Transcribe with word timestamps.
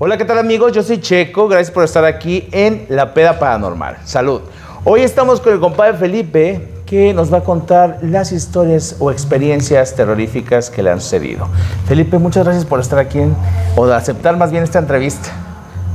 Hola, 0.00 0.16
¿qué 0.16 0.24
tal 0.24 0.38
amigos? 0.38 0.70
Yo 0.70 0.84
soy 0.84 1.00
Checo, 1.00 1.48
gracias 1.48 1.72
por 1.72 1.82
estar 1.82 2.04
aquí 2.04 2.48
en 2.52 2.86
La 2.88 3.14
Peda 3.14 3.40
Paranormal. 3.40 3.96
Salud. 4.04 4.42
Hoy 4.84 5.00
estamos 5.00 5.40
con 5.40 5.52
el 5.52 5.58
compadre 5.58 5.94
Felipe 5.94 6.68
que 6.86 7.12
nos 7.12 7.32
va 7.32 7.38
a 7.38 7.40
contar 7.40 7.98
las 8.02 8.30
historias 8.30 8.94
o 9.00 9.10
experiencias 9.10 9.96
terroríficas 9.96 10.70
que 10.70 10.84
le 10.84 10.92
han 10.92 11.00
sucedido. 11.00 11.48
Felipe, 11.86 12.16
muchas 12.18 12.44
gracias 12.44 12.64
por 12.64 12.78
estar 12.78 13.00
aquí 13.00 13.18
en, 13.18 13.34
o 13.74 13.88
de 13.88 13.94
aceptar 13.96 14.36
más 14.36 14.52
bien 14.52 14.62
esta 14.62 14.78
entrevista. 14.78 15.30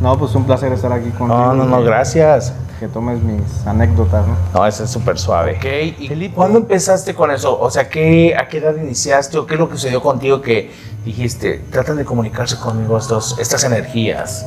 No, 0.02 0.20
pues 0.20 0.36
un 0.36 0.44
placer 0.44 0.74
estar 0.74 0.92
aquí 0.92 1.10
contigo. 1.12 1.28
No, 1.28 1.54
no, 1.54 1.64
no, 1.64 1.82
gracias. 1.82 2.54
Que 2.84 2.90
tomes 2.90 3.22
mis 3.24 3.66
anécdotas, 3.66 4.28
¿no? 4.28 4.36
No, 4.54 4.68
eso 4.68 4.84
es 4.84 4.90
súper 4.90 5.18
suave. 5.18 5.56
Ok, 5.56 6.02
y 6.02 6.08
Felipe, 6.10 6.36
¿cuándo 6.36 6.60
empezaste 6.60 7.16
con 7.16 7.32
eso? 7.32 7.58
O 7.58 7.72
sea, 7.72 7.88
¿qué, 7.88 8.36
¿a 8.38 8.50
qué 8.50 8.58
edad 8.58 8.76
iniciaste 8.76 9.38
o 9.38 9.46
qué 9.46 9.54
es 9.54 9.60
lo 9.62 9.70
que 9.70 9.76
sucedió 9.76 10.02
contigo 10.02 10.42
que 10.42 10.70
dijiste, 11.06 11.62
tratan 11.72 11.96
de 11.96 12.04
comunicarse 12.04 12.58
conmigo 12.58 12.98
estos, 12.98 13.40
estas 13.40 13.64
energías? 13.64 14.46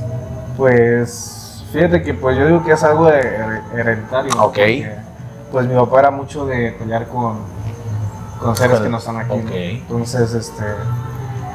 Pues 0.55 1.65
fíjate 1.73 2.03
que 2.03 2.13
pues 2.13 2.37
yo 2.37 2.47
digo 2.47 2.63
que 2.63 2.73
es 2.73 2.83
algo 2.85 3.07
de 3.07 3.21
her- 3.21 3.63
hereditario. 3.75 4.35
¿no? 4.35 4.45
Ok. 4.45 4.53
Porque, 4.53 4.93
pues 5.51 5.67
mi 5.67 5.75
papá 5.75 6.01
era 6.01 6.11
mucho 6.11 6.45
de 6.45 6.73
pelear 6.73 7.07
con, 7.07 7.39
con 8.39 8.55
seres 8.55 8.81
que 8.81 8.89
no 8.91 8.99
están 8.99 9.17
aquí. 9.17 9.31
¿no? 9.31 9.37
ok. 9.37 9.51
Entonces, 9.51 10.35
este, 10.35 10.63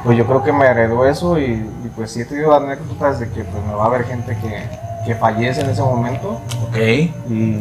pues 0.04 0.18
yo 0.18 0.26
creo 0.26 0.44
que 0.44 0.52
me 0.52 0.66
heredó 0.66 1.06
eso 1.06 1.38
y, 1.38 1.44
y, 1.44 1.92
pues 1.96 2.10
sí 2.12 2.22
he 2.22 2.26
tenido 2.26 2.56
anécdotas 2.56 3.20
de 3.20 3.30
que 3.30 3.44
pues 3.44 3.64
me 3.68 3.74
va 3.76 3.84
a 3.84 3.86
haber 3.86 4.04
gente 4.06 4.36
que, 4.42 4.91
que 5.06 5.16
fallece 5.16 5.62
en 5.62 5.70
ese 5.70 5.82
momento 5.82 6.40
Ok. 6.70 6.78
y, 6.78 7.60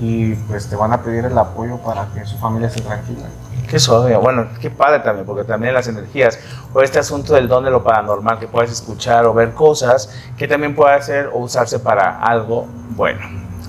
y 0.00 0.34
pues 0.48 0.68
te 0.68 0.76
van 0.76 0.92
a 0.92 1.02
pedir 1.02 1.24
el 1.24 1.36
apoyo 1.36 1.76
para 1.78 2.06
que 2.14 2.24
su 2.24 2.38
familia 2.38 2.70
se 2.70 2.80
tranquila. 2.80 3.26
Qué 3.68 3.78
suave, 3.78 4.16
bueno, 4.16 4.46
qué 4.60 4.70
padre 4.70 5.00
también, 5.00 5.26
porque 5.26 5.44
también 5.44 5.74
las 5.74 5.88
energías, 5.88 6.38
o 6.72 6.80
este 6.80 6.98
asunto 6.98 7.34
del 7.34 7.48
don 7.48 7.64
de 7.64 7.70
lo 7.70 7.84
paranormal, 7.84 8.38
que 8.38 8.48
puedes 8.48 8.70
escuchar 8.72 9.26
o 9.26 9.34
ver 9.34 9.52
cosas 9.52 10.08
que 10.38 10.48
también 10.48 10.74
puede 10.74 10.94
hacer 10.94 11.28
o 11.34 11.38
usarse 11.40 11.78
para 11.78 12.18
algo 12.18 12.66
bueno, 12.96 13.20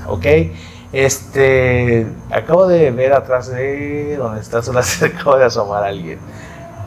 ¿ok? 0.07 0.25
Este, 0.93 2.07
acabo 2.31 2.67
de 2.67 2.91
ver 2.91 3.13
atrás 3.13 3.47
de 3.49 4.15
donde 4.17 4.39
está, 4.39 4.61
solo 4.61 4.81
se 4.83 5.07
acabo 5.07 5.35
de 5.37 5.45
asomar 5.45 5.83
a 5.83 5.87
alguien. 5.87 6.19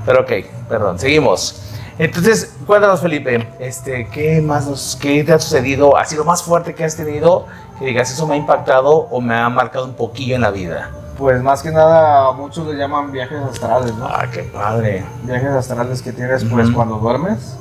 Pero 0.06 0.22
ok, 0.22 0.33
perdón, 0.69 0.98
seguimos. 0.98 1.62
Entonces, 1.98 2.54
cuéntanos 2.66 3.00
Felipe, 3.00 3.48
este, 3.58 4.08
¿qué 4.08 4.40
más 4.40 4.66
nos, 4.66 4.96
qué 5.00 5.22
te 5.24 5.32
ha 5.32 5.38
sucedido? 5.38 5.96
¿Ha 5.96 6.04
sido 6.04 6.24
más 6.24 6.42
fuerte 6.42 6.74
que 6.74 6.84
has 6.84 6.96
tenido? 6.96 7.46
Que 7.78 7.86
digas, 7.86 8.10
eso 8.10 8.26
me 8.26 8.34
ha 8.34 8.36
impactado 8.36 8.90
o 8.90 9.20
me 9.20 9.34
ha 9.36 9.48
marcado 9.48 9.84
un 9.84 9.94
poquillo 9.94 10.34
en 10.34 10.40
la 10.40 10.50
vida. 10.50 10.90
Pues 11.18 11.42
más 11.42 11.62
que 11.62 11.70
nada 11.70 12.32
muchos 12.32 12.66
le 12.66 12.74
llaman 12.76 13.12
viajes 13.12 13.38
astrales, 13.42 13.94
¿no? 13.94 14.06
Ah, 14.06 14.26
qué 14.32 14.42
padre. 14.44 15.04
viajes 15.24 15.50
astrales 15.50 16.00
que 16.02 16.12
tienes 16.12 16.44
pues 16.44 16.66
Ujú. 16.68 16.74
cuando 16.76 16.96
duermes, 16.98 17.56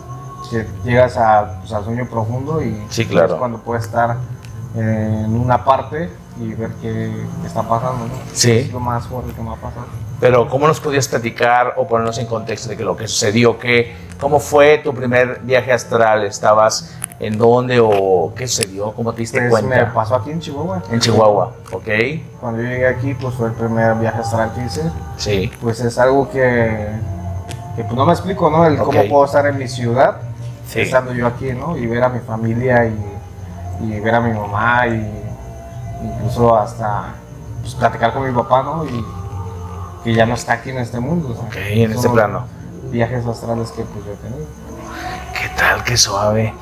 que 0.49 0.65
llegas 0.83 1.17
a, 1.17 1.59
pues, 1.59 1.71
al 1.73 1.83
sueño 1.83 2.07
profundo 2.09 2.61
y 2.63 2.81
Sí, 2.89 3.05
claro. 3.05 3.33
es 3.33 3.39
cuando 3.39 3.59
puedes 3.59 3.85
estar 3.85 4.15
en 4.75 5.35
una 5.35 5.63
parte 5.65 6.09
y 6.42 6.53
ver 6.56 6.72
qué, 6.81 7.11
qué 7.42 7.47
está 7.47 7.61
pasando, 7.64 8.06
¿no? 8.06 8.14
Sí. 8.34 8.52
Es 8.52 8.72
lo 8.73 8.80
más 8.80 9.06
fuerte 9.08 9.31
que 9.34 9.42
me 9.42 9.50
ha 9.52 9.56
pasado. 9.56 9.86
Pero 10.20 10.48
¿cómo 10.50 10.67
nos 10.67 10.80
podías 10.80 11.08
platicar 11.08 11.73
o 11.78 11.88
ponernos 11.88 12.17
en 12.17 12.25
contexto 12.28 12.70
de 12.70 12.78
que 12.78 12.83
lo 12.83 12.95
que 12.95 13.08
sucedió? 13.08 13.58
¿Qué, 13.59 13.95
¿Cómo 14.20 14.39
fue 14.39 14.78
tu 14.80 14.94
primer 14.94 15.39
viaje 15.44 15.72
astral? 15.72 16.23
¿Estabas 16.25 16.95
en 17.20 17.38
dónde 17.38 17.80
o 17.81 18.33
qué 18.36 18.48
sucedió? 18.48 18.92
¿Cómo 18.94 19.14
te 19.14 19.22
diste 19.22 19.39
Pues 19.39 19.50
cuenta? 19.52 19.75
me 19.75 19.86
pasó 19.92 20.16
aquí 20.16 20.31
en 20.31 20.39
Chihuahua. 20.39 20.81
En 20.92 21.00
Chihuahua, 21.00 21.52
¿ok? 21.72 21.88
Cuando 22.39 22.61
yo 22.61 22.67
llegué 22.70 22.88
aquí, 22.88 23.14
pues 23.16 23.33
fue 23.36 23.48
el 23.48 23.53
primer 23.53 23.95
viaje 23.95 24.20
astral 24.20 24.52
que 24.53 24.66
hice. 24.66 24.83
Sí, 25.17 25.52
Pues 25.61 25.80
es 25.81 25.98
algo 25.98 26.30
que, 26.30 26.88
que 27.76 27.83
pues 27.83 27.95
no 27.95 28.05
me 28.05 28.14
explico, 28.14 28.50
¿no? 28.50 28.66
El 28.66 28.78
cómo 28.78 29.00
Ok. 29.02 29.08
puedo 29.09 29.26
estar 29.26 29.45
en 29.48 29.58
mi 29.58 29.67
ciudad, 29.67 30.17
sí. 30.67 30.81
estando 30.81 31.14
yo 31.14 31.26
aquí, 31.28 31.52
¿no? 31.53 31.78
Y 31.78 31.86
ver 31.88 32.03
a 32.03 32.09
mi 32.09 32.20
familia 32.20 32.86
y, 32.86 32.95
y 33.88 34.00
ver 34.00 34.14
a 34.16 34.21
mi 34.21 34.33
mamá 34.38 34.88
y 34.88 35.23
incluso 36.04 36.58
hasta 36.58 37.14
pues, 37.62 37.76
platicar 37.76 38.14
con 38.14 38.28
mi 38.28 38.34
papá, 38.34 38.64
¿no? 38.64 38.86
Y 38.86 39.06
que 40.04 40.14
ya 40.14 40.26
no 40.26 40.34
está 40.34 40.54
aquí 40.54 40.72
en 40.72 40.80
este 40.80 41.00
mundo. 41.00 41.30
o 41.30 41.34
sea, 41.34 41.44
Ok, 41.44 41.56
en 41.58 41.92
este 41.92 42.10
plano. 42.10 42.45
Viajes 42.89 43.26
astrales 43.26 43.72
que 43.72 43.84
pues 43.84 44.06
yo 44.06 44.12
he 44.14 44.16
tenido. 44.16 44.45
¿Qué 45.34 45.50
tal? 45.58 45.84
Qué 45.84 45.95
suave. 45.95 46.54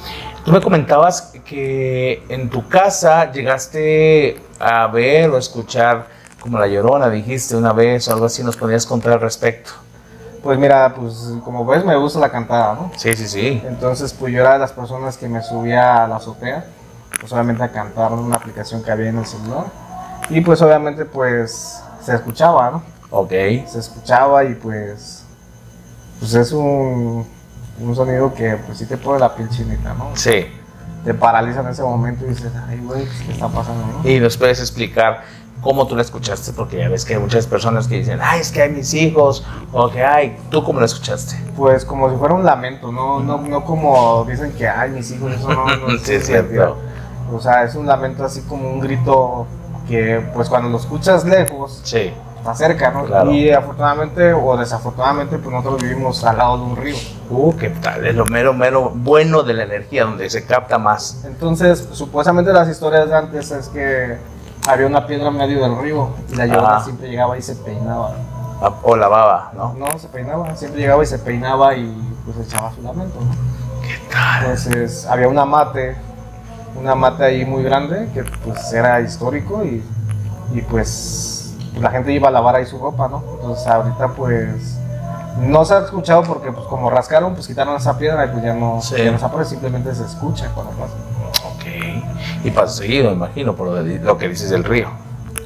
Tú 0.46 0.52
me 0.52 0.62
comentabas 0.62 1.34
que 1.46 2.24
en 2.30 2.50
tu 2.50 2.68
casa 2.68 3.32
llegaste 3.32 4.42
a 4.60 4.88
ver 4.88 5.30
o 5.30 5.38
escuchar 5.38 6.08
como 6.40 6.58
la 6.58 6.68
llorona, 6.68 7.10
dijiste 7.10 7.56
una 7.56 7.74
vez 7.74 8.08
o 8.08 8.14
algo 8.14 8.26
así, 8.26 8.44
nos 8.44 8.56
podías 8.56 8.86
contar 8.86 9.14
al 9.14 9.22
respecto. 9.22 9.72
Pues 10.42 10.58
mira, 10.58 10.94
pues 10.96 11.34
como 11.44 11.66
ves 11.66 11.84
me 11.84 11.96
gusta 11.98 12.20
la 12.20 12.32
cantada, 12.32 12.74
¿no? 12.76 12.92
Sí, 12.96 13.14
sí, 13.14 13.28
sí. 13.28 13.62
Entonces 13.66 14.14
pues 14.14 14.34
yo 14.34 14.40
era 14.42 14.54
de 14.54 14.60
las 14.60 14.72
personas 14.72 15.18
que 15.18 15.28
me 15.28 15.42
subía 15.42 16.04
a 16.04 16.08
la 16.08 16.16
azotea, 16.18 16.66
pues 17.20 17.32
obviamente 17.32 17.64
a 17.64 17.72
cantar 17.72 18.12
una 18.14 18.36
aplicación 18.36 18.84
que 18.84 18.92
había 18.92 19.10
en 19.10 19.20
el 19.20 19.26
celular. 19.26 19.66
Y 20.30 20.42
pues 20.42 20.62
obviamente 20.62 21.06
pues 21.06 21.82
se 22.02 22.16
escuchaba, 22.16 22.72
¿no? 22.72 22.84
Ok. 23.12 23.30
se 23.30 23.80
escuchaba 23.80 24.44
y 24.44 24.54
pues 24.54 25.26
pues 26.20 26.34
es 26.36 26.52
un, 26.52 27.26
un 27.80 27.96
sonido 27.96 28.34
que 28.34 28.58
pues 28.66 28.78
sí 28.78 28.86
te 28.86 28.98
pone 28.98 29.20
la 29.20 29.34
piel 29.36 29.50
chinita, 29.50 29.94
¿no? 29.94 30.12
Sí. 30.14 30.46
Te 31.04 31.14
paraliza 31.14 31.62
en 31.62 31.68
ese 31.68 31.82
momento 31.82 32.26
y 32.26 32.30
dices, 32.30 32.52
ay 32.68 32.80
güey, 32.80 33.06
pues, 33.06 33.22
¿qué 33.22 33.32
está 33.32 33.48
pasando? 33.48 33.86
no?" 33.86 34.10
Y 34.10 34.20
nos 34.20 34.38
puedes 34.38 34.60
explicar 34.60 35.24
cómo 35.62 35.88
tú 35.88 35.96
la 35.96 36.02
escuchaste, 36.02 36.54
porque 36.54 36.78
ya 36.78 36.90
ves 36.90 37.06
que 37.06 37.16
hay 37.16 37.20
muchas 37.20 37.48
personas 37.48 37.88
que 37.88 37.96
dicen, 37.96 38.20
ay, 38.22 38.42
es 38.42 38.52
que 38.52 38.62
hay 38.62 38.72
mis 38.72 38.94
hijos, 38.94 39.46
o 39.72 39.90
que, 39.90 40.04
ay, 40.04 40.38
¿tú 40.50 40.64
cómo 40.64 40.80
la 40.80 40.86
escuchaste? 40.86 41.38
Pues 41.56 41.86
como 41.86 42.10
si 42.10 42.18
fuera 42.18 42.34
un 42.34 42.46
lamento, 42.46 42.92
no, 42.92 43.20
no, 43.20 43.40
no 43.40 43.66
como 43.66 44.26
dicen 44.26 44.52
que 44.54 44.68
ay 44.68 44.92
mis 44.92 45.12
hijos, 45.12 45.34
eso 45.34 45.50
no, 45.50 45.66
no 45.76 45.98
Sí, 46.04 46.14
es 46.14 46.26
cierto. 46.26 46.78
O 47.34 47.40
sea, 47.40 47.64
es 47.64 47.76
un 47.76 47.86
lamento 47.88 48.24
así 48.24 48.42
como 48.42 48.70
un 48.70 48.80
grito 48.80 49.46
que 49.88 50.24
pues 50.34 50.50
cuando 50.50 50.70
lo 50.70 50.78
escuchas 50.78 51.26
lejos, 51.26 51.82
Sí. 51.84 52.14
está 52.38 52.54
cerca, 52.56 52.92
¿no? 52.92 53.06
Claro. 53.06 53.32
Y 53.32 53.52
afortunadamente 53.52 54.34
o 54.34 54.56
desafortunadamente 54.58 55.38
pues 55.38 55.54
nosotros 55.54 55.82
vivimos 55.82 56.24
al 56.24 56.38
lado 56.38 56.58
de 56.58 56.64
un 56.64 56.76
río. 56.76 56.96
Uh, 57.30 57.56
qué 57.58 57.70
tal, 57.70 58.06
es 58.06 58.16
lo 58.16 58.26
mero, 58.26 58.54
mero 58.54 58.92
bueno 58.94 59.44
de 59.44 59.54
la 59.54 59.64
energía, 59.64 60.06
donde 60.06 60.30
se 60.30 60.46
capta 60.46 60.78
más. 60.78 61.24
Entonces, 61.26 61.88
supuestamente 61.92 62.52
las 62.54 62.68
historias 62.70 63.10
de 63.10 63.16
antes 63.18 63.52
es 63.52 63.68
que 63.70 64.18
había 64.68 64.86
una 64.88 65.06
piedra 65.08 65.28
en 65.30 65.38
medio 65.38 65.62
del 65.62 65.78
río 65.82 66.10
y 66.32 66.36
la 66.36 66.46
llorona 66.46 66.76
Ajá. 66.78 66.84
siempre 66.86 67.10
llegaba 67.10 67.38
y 67.38 67.42
se 67.42 67.56
peinaba. 67.56 68.12
Ah, 68.62 68.74
O 68.84 68.96
la 68.96 69.08
baba, 69.08 69.52
¿no? 69.56 69.74
No, 69.74 69.98
se 69.98 70.08
peinaba, 70.10 70.56
siempre 70.56 70.82
llegaba 70.82 71.02
y 71.04 71.06
se 71.08 71.18
peinaba 71.20 71.76
y 71.76 71.96
pues 72.26 72.46
echaba 72.46 72.72
su 72.74 72.82
lamento. 72.82 73.20
¿no? 73.20 73.32
¿Qué 73.82 73.96
tal? 74.12 74.44
Entonces, 74.44 75.06
había 75.08 75.28
una 75.30 75.46
mate, 75.46 75.96
una 76.80 76.96
mate 76.96 77.24
ahí 77.24 77.46
muy 77.46 77.64
grande 77.64 78.08
que 78.14 78.24
pues 78.44 78.72
era 78.74 79.02
histórico 79.02 79.64
y, 79.64 79.84
y 80.54 80.62
pues 80.62 81.54
la 81.80 81.92
gente 81.92 82.12
iba 82.14 82.28
a 82.30 82.32
lavar 82.32 82.56
ahí 82.56 82.66
su 82.66 82.78
ropa, 82.80 83.08
¿no? 83.08 83.24
Entonces, 83.36 83.68
ahorita 83.68 84.08
pues 84.10 84.78
no 85.42 85.64
se 85.66 85.74
ha 85.74 85.80
escuchado 85.80 86.24
porque 86.24 86.52
pues 86.52 86.66
como 86.68 86.90
rascaron, 86.90 87.34
pues 87.34 87.48
quitaron 87.48 87.76
esa 87.76 87.98
piedra 87.98 88.26
y 88.26 88.30
pues 88.30 88.44
ya 88.44 88.54
no, 88.54 88.82
Sí. 88.82 88.96
ya 88.98 89.12
no 89.12 89.20
se 89.20 89.26
aparece, 89.26 89.52
simplemente 89.52 89.94
se 89.96 90.04
escucha 90.06 90.50
cuando 90.54 90.72
pasa. 90.74 90.94
Ok. 91.56 92.44
Y 92.46 92.52
pasa 92.52 92.76
seguido, 92.78 93.12
imagino, 93.12 93.56
por 93.56 93.68
lo, 93.68 93.84
de- 93.84 94.00
lo 94.00 94.18
que 94.18 94.28
dices 94.30 94.50
del 94.50 94.64
río. 94.64 94.90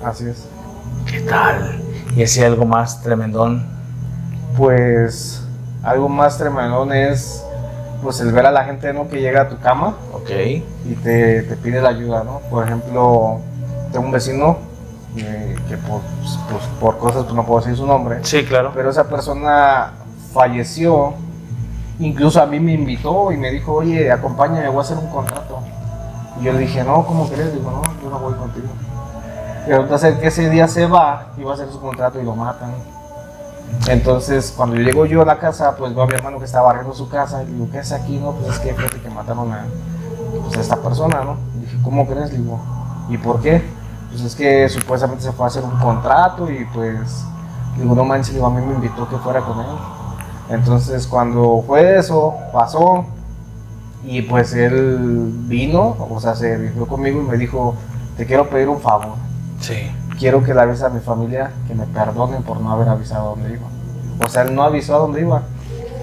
Así 0.04 0.28
es. 0.28 0.48
¿Qué 1.06 1.20
tal? 1.22 1.82
¿Y 2.16 2.24
así 2.24 2.44
algo 2.44 2.66
más 2.66 3.02
tremendón? 3.02 3.68
Pues 4.58 5.42
algo 5.84 6.08
más 6.10 6.38
tremendo 6.38 6.92
es 6.94 7.44
pues 8.04 8.20
el 8.22 8.32
ver 8.32 8.46
a 8.46 8.52
la 8.52 8.66
gente 8.66 8.94
¿no? 8.94 9.08
que 9.08 9.20
llega 9.22 9.42
a 9.44 9.50
tu 9.50 9.58
cama 9.60 9.96
Ok. 10.14 10.30
y 10.86 10.94
te, 11.04 11.44
te 11.44 11.56
pide 11.58 11.82
la 11.82 11.90
ayuda, 11.90 12.24
¿no? 12.24 12.40
Por 12.50 12.66
ejemplo, 12.66 13.40
tengo 13.92 14.06
un 14.06 14.12
vecino 14.12 14.58
eh, 15.18 15.56
que 15.70 15.78
por, 15.78 16.02
pues, 16.50 16.66
por 16.80 16.98
cosas 16.98 17.24
pues, 17.24 17.36
no 17.36 17.46
puedo 17.46 17.62
decir 17.62 17.76
su 17.78 17.86
nombre, 17.88 18.20
Sí, 18.24 18.44
claro. 18.46 18.72
pero 18.74 18.90
esa 18.90 19.08
persona 19.08 19.94
falleció, 20.34 21.14
incluso 22.00 22.42
a 22.42 22.46
mí 22.46 22.60
me 22.60 22.74
invitó 22.74 23.32
y 23.32 23.38
me 23.38 23.52
dijo, 23.52 23.74
oye, 23.74 24.12
acompáñame, 24.12 24.68
voy 24.70 24.80
a 24.80 24.82
hacer 24.82 24.98
un 24.98 25.08
contrato. 25.08 25.60
Y 26.42 26.46
yo 26.46 26.54
le 26.54 26.60
dije, 26.60 26.84
no, 26.84 27.06
¿cómo 27.06 27.28
crees? 27.30 27.54
Digo, 27.54 27.70
no, 27.70 27.82
yo 28.04 28.10
no 28.10 28.20
voy 28.20 28.34
contigo. 28.34 28.68
Y 29.68 29.70
resulta 29.70 29.98
ser 30.00 30.20
que 30.20 30.28
ese 30.28 30.50
día 30.50 30.68
se 30.68 30.88
va, 30.88 31.28
iba 31.38 31.52
a 31.52 31.54
hacer 31.54 31.70
su 31.70 31.80
contrato 31.80 32.20
y 32.20 32.24
lo 32.24 32.36
matan. 32.36 32.72
Entonces, 33.88 34.54
cuando 34.56 34.76
llego 34.78 35.06
yo 35.06 35.22
a 35.22 35.26
la 35.26 35.40
casa, 35.40 35.76
pues 35.76 35.94
veo 35.94 36.04
a 36.04 36.08
mi 36.08 36.14
hermano 36.14 36.40
que 36.40 36.46
estaba 36.46 36.68
barriendo 36.68 36.94
su 36.94 37.10
casa 37.10 37.44
y 37.44 37.48
digo, 37.48 37.68
¿qué 37.72 37.80
es 37.80 37.92
aquí? 37.92 38.18
No, 38.18 38.32
pues 38.32 38.56
es 38.56 38.60
que 38.60 38.74
fíjate 38.74 39.02
que 39.02 39.10
mataron 39.10 39.52
a, 39.52 39.66
pues, 40.46 40.58
esta 40.58 40.78
persona, 40.78 41.24
¿no? 41.24 41.38
Dije, 41.60 41.78
¿cómo 41.84 42.08
crees? 42.08 42.32
Digo, 42.32 42.60
¿y 43.10 43.18
por 43.18 43.42
qué? 43.42 43.62
Pues 44.10 44.22
es 44.22 44.36
que 44.36 44.70
supuestamente 44.70 45.24
se 45.24 45.32
fue 45.32 45.46
a 45.46 45.48
hacer 45.48 45.64
un 45.64 45.78
contrato 45.80 46.50
y 46.50 46.66
pues, 46.74 47.26
digo, 47.78 47.94
no 47.94 48.06
manches, 48.06 48.34
digo, 48.34 48.46
a 48.46 48.52
mí 48.52 48.66
me 48.66 48.74
invitó 48.74 49.10
que 49.10 49.18
fuera 49.18 49.42
con 49.42 49.60
él. 49.60 49.66
Entonces, 50.50 51.08
cuando 51.08 51.64
fue 51.66 51.98
eso, 51.98 52.36
pasó 52.54 53.06
y 54.06 54.22
pues 54.22 54.54
él 54.54 55.30
vino, 55.48 55.96
o 56.10 56.20
sea, 56.20 56.36
se 56.36 56.58
dirigió 56.58 56.86
conmigo 56.88 57.22
y 57.22 57.24
me 57.24 57.38
dijo, 57.38 57.76
te 58.18 58.26
quiero 58.26 58.50
pedir 58.50 58.70
un 58.70 58.80
favor 58.80 59.24
Sí. 59.64 59.90
Quiero 60.20 60.44
que 60.44 60.54
le 60.54 60.62
avise 60.62 60.86
a 60.86 60.90
mi 60.90 61.00
familia 61.00 61.52
que 61.68 61.76
me 61.76 61.86
perdonen 61.86 62.44
por 62.44 62.60
no 62.60 62.72
haber 62.72 62.90
avisado 62.90 63.28
a 63.28 63.30
dónde 63.32 63.54
iba. 63.54 63.68
O 64.26 64.30
sea, 64.30 64.44
él 64.44 64.54
no 64.56 64.64
avisó 64.64 64.96
a 64.96 65.00
dónde 65.00 65.22
iba. 65.22 65.42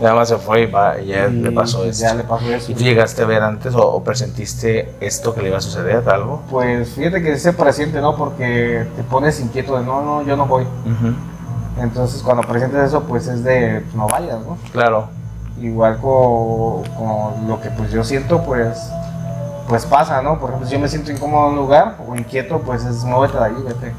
Nada 0.00 0.14
más 0.14 0.28
se 0.28 0.38
fue 0.38 0.62
y, 0.62 0.66
va, 0.66 0.98
y 0.98 1.08
ya 1.08 1.26
Y, 1.26 1.32
le 1.32 1.52
pasó 1.52 1.84
eso. 1.84 2.02
Ya 2.02 2.14
le 2.14 2.24
pasó 2.24 2.46
eso. 2.52 2.72
¿Y 2.72 2.74
tú 2.74 2.84
llegaste 2.84 3.22
a 3.22 3.26
ver 3.26 3.42
antes 3.42 3.74
o, 3.74 3.86
o 3.86 4.02
presentiste 4.02 4.94
esto 5.00 5.34
que 5.34 5.42
le 5.42 5.48
iba 5.48 5.58
a 5.58 5.60
suceder, 5.60 6.08
algo? 6.08 6.42
Pues 6.50 6.90
fíjate 6.94 7.22
que 7.22 7.36
se 7.36 7.52
presiente, 7.52 8.00
¿no? 8.00 8.16
Porque 8.16 8.86
te 8.96 9.02
pones 9.02 9.40
inquieto 9.40 9.76
de 9.78 9.84
no, 9.84 10.02
no, 10.02 10.22
yo 10.22 10.36
no 10.36 10.46
voy. 10.46 10.62
Ujú, 10.62 11.14
Entonces 11.82 12.22
cuando 12.22 12.42
presentes 12.44 12.80
eso, 12.88 13.02
pues 13.02 13.26
es 13.26 13.44
de 13.44 13.84
no 13.94 14.08
vayas, 14.08 14.38
¿no? 14.40 14.56
Claro. 14.72 15.08
Igual 15.60 15.98
con, 15.98 16.82
con 16.96 17.46
lo 17.46 17.60
que 17.60 17.68
pues 17.70 17.90
yo 17.92 18.02
siento, 18.02 18.42
pues 18.42 18.78
pues 19.70 19.86
pasa, 19.86 20.20
¿no? 20.20 20.40
Por 20.40 20.50
ejemplo, 20.50 20.66
si 20.66 20.74
yo 20.74 20.80
me 20.80 20.88
siento 20.88 21.12
incómodo 21.12 21.46
en 21.46 21.52
un 21.52 21.56
lugar 21.60 21.94
o 22.04 22.16
inquieto, 22.16 22.58
pues 22.58 22.84
es 22.84 23.04
muévete 23.04 23.38
de 23.38 23.44
ahí, 23.44 23.54
vete. 23.64 23.94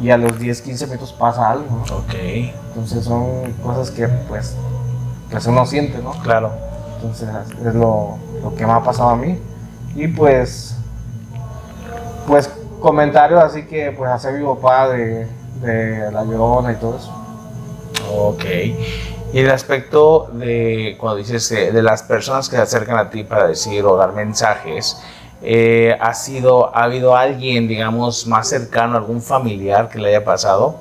Y 0.00 0.10
a 0.10 0.16
los 0.16 0.38
10, 0.38 0.62
15 0.62 0.86
minutos 0.86 1.12
pasa 1.12 1.50
algo, 1.50 1.66
¿no? 1.68 1.96
Ok, 1.96 2.14
Entonces 2.14 3.04
son 3.04 3.52
cosas 3.54 3.90
que 3.90 4.06
pues, 4.06 4.54
pues 5.28 5.44
uno 5.46 5.66
siente, 5.66 5.98
¿no? 5.98 6.12
claro. 6.22 6.52
Entonces 6.94 7.28
es 7.66 7.74
lo, 7.74 8.18
lo 8.40 8.54
que 8.54 8.64
me 8.64 8.72
ha 8.72 8.80
pasado 8.84 9.08
a 9.08 9.16
mí. 9.16 9.36
Y 9.96 10.06
pues, 10.06 10.76
pues 12.28 12.48
comentarios 12.80 13.42
así 13.42 13.66
que 13.66 13.90
pues 13.90 14.08
hace 14.08 14.30
mi 14.30 14.46
papá 14.46 14.90
de, 14.90 15.26
de 15.60 16.08
la 16.12 16.22
llorona 16.22 16.70
y 16.70 16.76
todo 16.76 16.98
eso. 16.98 17.12
Ok. 18.14 18.44
Y 19.32 19.40
el 19.40 19.50
aspecto 19.50 20.30
de 20.32 20.96
cuando 21.00 21.18
dices 21.18 21.50
eh, 21.50 21.72
de 21.72 21.82
las 21.82 22.04
personas 22.04 22.48
que 22.48 22.54
se 22.56 22.62
acercan 22.62 22.96
a 22.96 23.10
ti 23.10 23.24
para 23.24 23.48
decir 23.48 23.84
o 23.84 23.96
dar 23.96 24.12
mensajes, 24.12 25.02
eh, 25.42 25.96
¿ha, 26.00 26.14
sido, 26.14 26.74
¿ha 26.76 26.84
habido 26.84 27.16
alguien, 27.16 27.68
digamos, 27.68 28.26
más 28.26 28.48
cercano, 28.48 28.96
algún 28.96 29.20
familiar 29.22 29.88
que 29.88 29.98
le 29.98 30.08
haya 30.08 30.24
pasado 30.24 30.76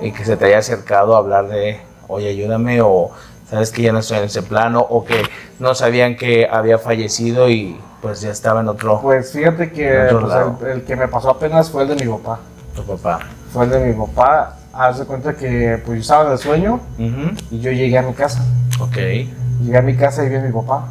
y 0.00 0.12
que 0.12 0.24
se 0.24 0.36
te 0.36 0.46
haya 0.46 0.58
acercado 0.58 1.14
a 1.14 1.18
hablar 1.18 1.48
de, 1.48 1.80
oye, 2.08 2.28
ayúdame 2.28 2.80
o 2.80 3.10
sabes 3.48 3.70
que 3.70 3.82
ya 3.82 3.92
no 3.92 3.98
estoy 4.00 4.18
en 4.18 4.24
ese 4.24 4.42
plano 4.42 4.80
o 4.80 5.04
que 5.04 5.22
no 5.58 5.74
sabían 5.74 6.16
que 6.16 6.46
había 6.50 6.78
fallecido 6.78 7.48
y 7.48 7.78
pues 8.00 8.20
ya 8.20 8.30
estaba 8.30 8.60
en 8.60 8.68
otro, 8.68 9.00
Pues 9.02 9.32
fíjate 9.32 9.72
que 9.72 10.08
pues, 10.20 10.32
el, 10.62 10.68
el 10.68 10.82
que 10.84 10.94
me 10.96 11.08
pasó 11.08 11.30
apenas 11.30 11.68
fue 11.70 11.82
el 11.82 11.88
de 11.88 12.04
mi 12.04 12.10
papá. 12.12 12.38
tu 12.76 12.82
papá? 12.84 13.18
Fue 13.52 13.64
el 13.64 13.70
de 13.70 13.80
mi 13.80 13.92
papá. 14.06 14.54
Haz 14.72 15.00
de 15.00 15.04
cuenta 15.06 15.34
que 15.34 15.82
pues 15.84 15.96
yo 15.98 16.02
estaba 16.02 16.30
el 16.32 16.38
sueño 16.38 16.74
Ujú, 16.98 17.34
y 17.50 17.58
yo 17.58 17.72
llegué 17.72 17.98
a 17.98 18.02
mi 18.02 18.12
casa. 18.12 18.44
Ok. 18.80 18.96
Llegué 18.96 19.76
a 19.78 19.82
mi 19.82 19.96
casa 19.96 20.24
y 20.24 20.28
vi 20.28 20.36
a 20.36 20.40
mi 20.40 20.52
papá. 20.52 20.84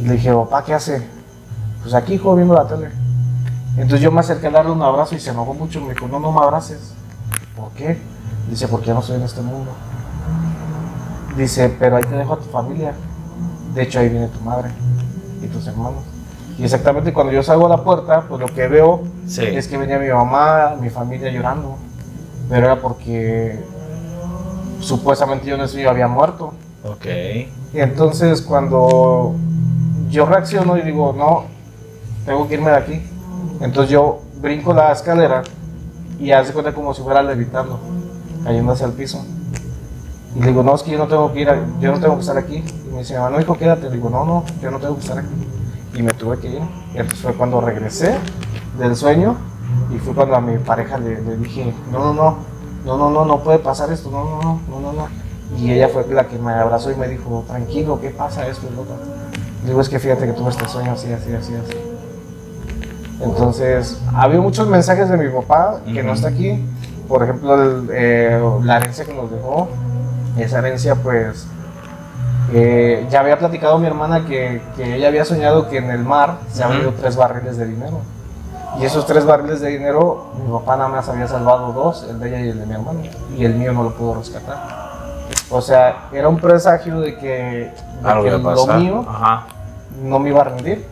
Y 0.00 0.06
le 0.06 0.14
dije, 0.14 0.32
papá, 0.32 0.64
¿qué 0.64 0.72
hace? 0.72 1.02
Pues 1.82 1.94
aquí, 1.94 2.14
hijo, 2.14 2.34
viendo 2.36 2.54
la 2.54 2.66
tele. 2.66 2.88
Entonces 3.76 4.00
yo 4.00 4.12
me 4.12 4.20
acerqué 4.20 4.48
a 4.48 4.50
darle 4.50 4.70
un 4.72 4.82
abrazo 4.82 5.14
y 5.14 5.20
se 5.20 5.30
enojó 5.30 5.54
mucho. 5.54 5.80
Me 5.80 5.94
dijo, 5.94 6.06
no, 6.08 6.20
no 6.20 6.30
me 6.32 6.40
abraces. 6.40 6.94
¿Por 7.56 7.70
qué? 7.72 7.98
Dice, 8.48 8.68
porque 8.68 8.86
ya 8.86 8.94
no 8.94 9.00
estoy 9.00 9.16
en 9.16 9.22
este 9.22 9.40
mundo. 9.40 9.70
Dice, 11.36 11.74
pero 11.78 11.96
ahí 11.96 12.04
te 12.04 12.14
dejo 12.16 12.34
a 12.34 12.38
tu 12.38 12.44
familia. 12.50 12.92
De 13.74 13.82
hecho, 13.82 13.98
ahí 14.00 14.08
viene 14.08 14.28
tu 14.28 14.40
madre 14.40 14.70
y 15.42 15.46
tus 15.46 15.66
hermanos. 15.66 16.02
Y 16.58 16.64
exactamente 16.64 17.12
cuando 17.14 17.32
yo 17.32 17.42
salgo 17.42 17.66
a 17.66 17.70
la 17.70 17.82
puerta, 17.82 18.24
pues 18.28 18.40
lo 18.40 18.46
que 18.46 18.68
veo 18.68 19.02
Sí. 19.26 19.42
es 19.46 19.66
que 19.68 19.78
venía 19.78 19.98
mi 19.98 20.08
mamá, 20.08 20.76
mi 20.78 20.90
familia 20.90 21.30
llorando. 21.30 21.76
Pero 22.50 22.66
era 22.66 22.80
porque 22.80 23.58
supuestamente 24.80 25.46
yo 25.46 25.54
en 25.54 25.62
ese 25.62 25.78
día 25.78 25.90
había 25.90 26.08
muerto. 26.08 26.52
Ok. 26.84 27.06
Y 27.72 27.80
entonces 27.80 28.42
cuando 28.42 29.34
yo 30.10 30.26
reacciono 30.26 30.76
y 30.76 30.82
digo, 30.82 31.14
no, 31.16 31.44
tengo 32.24 32.48
que 32.48 32.54
irme 32.54 32.70
de 32.70 32.76
aquí. 32.76 33.02
Entonces 33.60 33.90
yo 33.90 34.20
brinco 34.40 34.72
la 34.72 34.92
escalera 34.92 35.42
y 36.18 36.30
hace 36.32 36.52
cuenta 36.52 36.72
como 36.72 36.94
si 36.94 37.02
fuera 37.02 37.22
levitando, 37.22 37.80
cayendo 38.44 38.72
hacia 38.72 38.86
el 38.86 38.92
piso. 38.92 39.24
Y 40.34 40.40
digo, 40.40 40.62
no, 40.62 40.74
es 40.74 40.82
que 40.82 40.92
yo 40.92 40.98
no 40.98 41.06
tengo 41.06 41.32
que 41.32 41.40
ir, 41.40 41.48
yo 41.80 41.92
no 41.92 42.00
tengo 42.00 42.14
que 42.14 42.20
estar 42.20 42.38
aquí. 42.38 42.64
Y 42.86 42.90
me 42.92 43.00
dice, 43.00 43.16
no, 43.16 43.40
hijo, 43.40 43.56
quédate. 43.56 43.88
Le 43.88 43.96
digo, 43.96 44.08
no, 44.08 44.24
no, 44.24 44.44
yo 44.60 44.70
no 44.70 44.78
tengo 44.78 44.94
que 44.94 45.02
estar 45.02 45.18
aquí. 45.18 45.28
Y 45.94 46.02
me 46.02 46.12
tuve 46.12 46.38
que 46.38 46.48
ir. 46.48 46.62
Y 46.94 46.98
entonces 46.98 47.20
fue 47.20 47.34
cuando 47.34 47.60
regresé 47.60 48.16
del 48.78 48.96
sueño 48.96 49.36
y 49.94 49.98
fue 49.98 50.14
cuando 50.14 50.36
a 50.36 50.40
mi 50.40 50.56
pareja 50.58 50.98
le, 50.98 51.16
dije, 51.36 51.74
no, 51.90 51.98
no, 51.98 52.14
no, 52.14 52.36
no, 52.84 52.96
no, 52.96 53.10
no, 53.10 53.24
no 53.24 53.42
puede 53.42 53.58
pasar 53.58 53.92
esto, 53.92 54.10
no, 54.10 54.24
no, 54.24 54.40
no, 54.40 54.60
no, 54.68 54.80
no, 54.80 54.92
no. 54.92 55.08
Y 55.58 55.70
ella 55.70 55.88
fue 55.88 56.06
la 56.08 56.26
que 56.26 56.38
me 56.38 56.52
abrazó 56.52 56.90
y 56.90 56.96
me 56.96 57.08
dijo, 57.08 57.44
tranquilo, 57.46 58.00
¿qué 58.00 58.08
pasa 58.10 58.46
esto 58.46 58.66
y 58.70 58.74
lo 58.74 58.82
otro? 58.82 58.96
Le 59.62 59.68
digo, 59.68 59.80
es 59.80 59.88
que 59.88 59.98
fíjate 59.98 60.26
que 60.26 60.32
tuve 60.32 60.50
este 60.50 60.66
sueño 60.66 60.92
así, 60.92 61.12
así, 61.12 61.32
así, 61.34 61.54
así. 61.54 61.81
Entonces, 63.22 64.00
había 64.14 64.40
muchos 64.40 64.68
mensajes 64.68 65.08
de 65.08 65.16
mi 65.16 65.28
papá 65.28 65.80
que 65.84 66.02
no 66.02 66.12
está 66.12 66.28
aquí. 66.28 66.64
Por 67.08 67.22
ejemplo, 67.22 67.62
el, 67.62 67.88
eh, 67.92 68.42
la 68.62 68.78
herencia 68.78 69.04
que 69.04 69.14
nos 69.14 69.30
dejó, 69.30 69.68
esa 70.38 70.58
herencia 70.58 70.94
pues 70.94 71.46
eh, 72.54 73.06
ya 73.10 73.20
había 73.20 73.38
platicado 73.38 73.78
mi 73.78 73.86
hermana 73.86 74.24
que, 74.26 74.62
que 74.76 74.96
ella 74.96 75.08
había 75.08 75.24
soñado 75.24 75.68
que 75.68 75.78
en 75.78 75.90
el 75.90 76.04
mar 76.04 76.38
se 76.50 76.62
habían 76.62 76.82
ido 76.82 76.92
tres 76.92 77.16
barriles 77.16 77.56
de 77.56 77.66
dinero. 77.66 78.00
Y 78.80 78.84
esos 78.84 79.06
tres 79.06 79.26
barriles 79.26 79.60
de 79.60 79.68
dinero, 79.68 80.32
mi 80.42 80.50
papá 80.50 80.76
nada 80.76 80.88
más 80.88 81.08
había 81.08 81.28
salvado 81.28 81.72
dos, 81.72 82.06
el 82.08 82.18
de 82.18 82.28
ella 82.28 82.40
y 82.40 82.48
el 82.48 82.58
de 82.60 82.66
mi 82.66 82.72
hermano. 82.74 83.00
Y 83.36 83.44
el 83.44 83.54
mío 83.54 83.72
no 83.72 83.82
lo 83.84 83.94
pudo 83.94 84.14
rescatar. 84.14 84.56
O 85.50 85.60
sea, 85.60 86.08
era 86.12 86.28
un 86.28 86.38
presagio 86.38 87.00
de 87.00 87.16
que, 87.18 87.72
de 88.02 88.38
lo 88.38 88.66
mío 88.78 89.04
Ajá. 89.06 89.46
no 90.02 90.18
me 90.18 90.30
iba 90.30 90.40
a 90.40 90.44
rendir. 90.44 90.86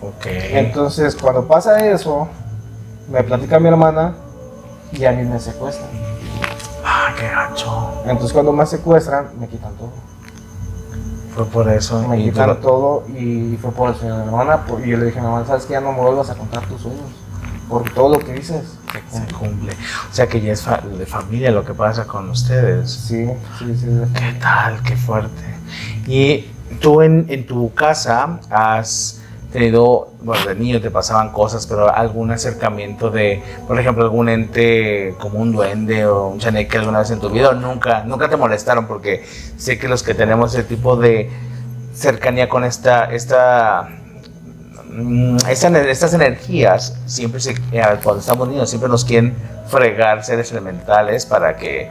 Ok. 0.00 0.26
Entonces, 0.26 1.14
cuando 1.16 1.46
pasa 1.46 1.86
eso, 1.90 2.28
me 3.10 3.22
platica 3.22 3.58
mi 3.58 3.68
hermana 3.68 4.14
y 4.92 5.04
a 5.04 5.12
mí 5.12 5.24
me 5.24 5.38
secuestran. 5.38 5.88
Ah, 6.84 7.12
qué 7.18 7.28
gacho. 7.28 8.02
Entonces, 8.04 8.32
cuando 8.32 8.52
me 8.52 8.64
secuestran, 8.66 9.28
me 9.38 9.46
quitan 9.48 9.72
todo. 9.74 9.90
Fue 11.34 11.44
por 11.46 11.68
eso. 11.68 12.06
Me 12.08 12.16
quitan 12.24 12.48
lo- 12.48 12.56
todo 12.56 13.04
y 13.08 13.56
fue 13.60 13.70
por 13.72 13.90
el 13.90 13.96
sueño 13.96 14.16
de 14.16 14.22
mi 14.22 14.28
hermana. 14.28 14.64
por- 14.64 14.84
Y 14.84 14.90
yo 14.90 14.96
le 14.96 15.06
dije 15.06 15.18
a 15.18 15.22
mi 15.22 15.28
hermana, 15.28 15.46
¿sabes 15.46 15.64
qué? 15.66 15.74
Ya 15.74 15.80
no 15.80 15.92
me 15.92 16.00
vuelvas 16.00 16.30
a 16.30 16.34
contar 16.34 16.66
tus 16.66 16.80
sueños. 16.82 17.02
Porque 17.68 17.90
todo 17.90 18.08
lo 18.14 18.18
que 18.18 18.32
dices 18.32 18.78
se 19.12 19.32
cumple. 19.34 19.72
O 20.10 20.12
sea 20.14 20.26
que 20.26 20.40
ya 20.40 20.52
es 20.52 20.62
fa- 20.62 20.80
de 20.80 21.06
familia 21.06 21.52
lo 21.52 21.64
que 21.64 21.72
pasa 21.72 22.04
con 22.04 22.28
ustedes. 22.30 22.90
Sí, 22.90 23.26
sí, 23.58 23.76
sí. 23.76 23.76
sí. 23.76 24.12
¿Qué 24.14 24.32
tal? 24.40 24.82
Qué 24.82 24.96
fuerte. 24.96 25.42
Y 26.06 26.50
tú 26.80 27.00
en, 27.02 27.26
en 27.28 27.46
tu 27.46 27.72
casa 27.74 28.40
has 28.50 29.19
tenido, 29.52 30.08
bueno, 30.22 30.46
de 30.46 30.54
niño 30.54 30.80
te 30.80 30.90
pasaban 30.90 31.30
cosas, 31.30 31.66
pero 31.66 31.92
algún 31.94 32.30
acercamiento 32.30 33.10
de, 33.10 33.42
por 33.66 33.78
ejemplo, 33.80 34.04
algún 34.04 34.28
ente 34.28 35.14
como 35.18 35.38
un 35.40 35.52
duende 35.52 36.06
o 36.06 36.28
un 36.28 36.38
chaneque 36.38 36.78
alguna 36.78 37.00
vez 37.00 37.10
en 37.10 37.20
tu 37.20 37.30
vida, 37.30 37.50
o 37.50 37.54
nunca, 37.54 38.04
nunca 38.04 38.28
te 38.28 38.36
molestaron, 38.36 38.86
porque 38.86 39.24
sé 39.56 39.78
que 39.78 39.88
los 39.88 40.02
que 40.02 40.14
tenemos 40.14 40.54
ese 40.54 40.64
tipo 40.64 40.96
de 40.96 41.30
cercanía 41.94 42.48
con 42.48 42.64
esta, 42.64 43.06
esta 43.12 43.88
mm, 44.92 45.36
esta- 45.48 45.82
estas 45.90 46.14
energías 46.14 46.96
siempre 47.06 47.40
se, 47.40 47.52
eh, 47.72 47.82
cuando 48.02 48.20
estamos 48.20 48.48
niños 48.48 48.68
siempre 48.70 48.88
nos 48.88 49.04
quieren 49.04 49.34
fregar 49.68 50.24
seres 50.24 50.50
elementales 50.52 51.26
para 51.26 51.56
que 51.56 51.88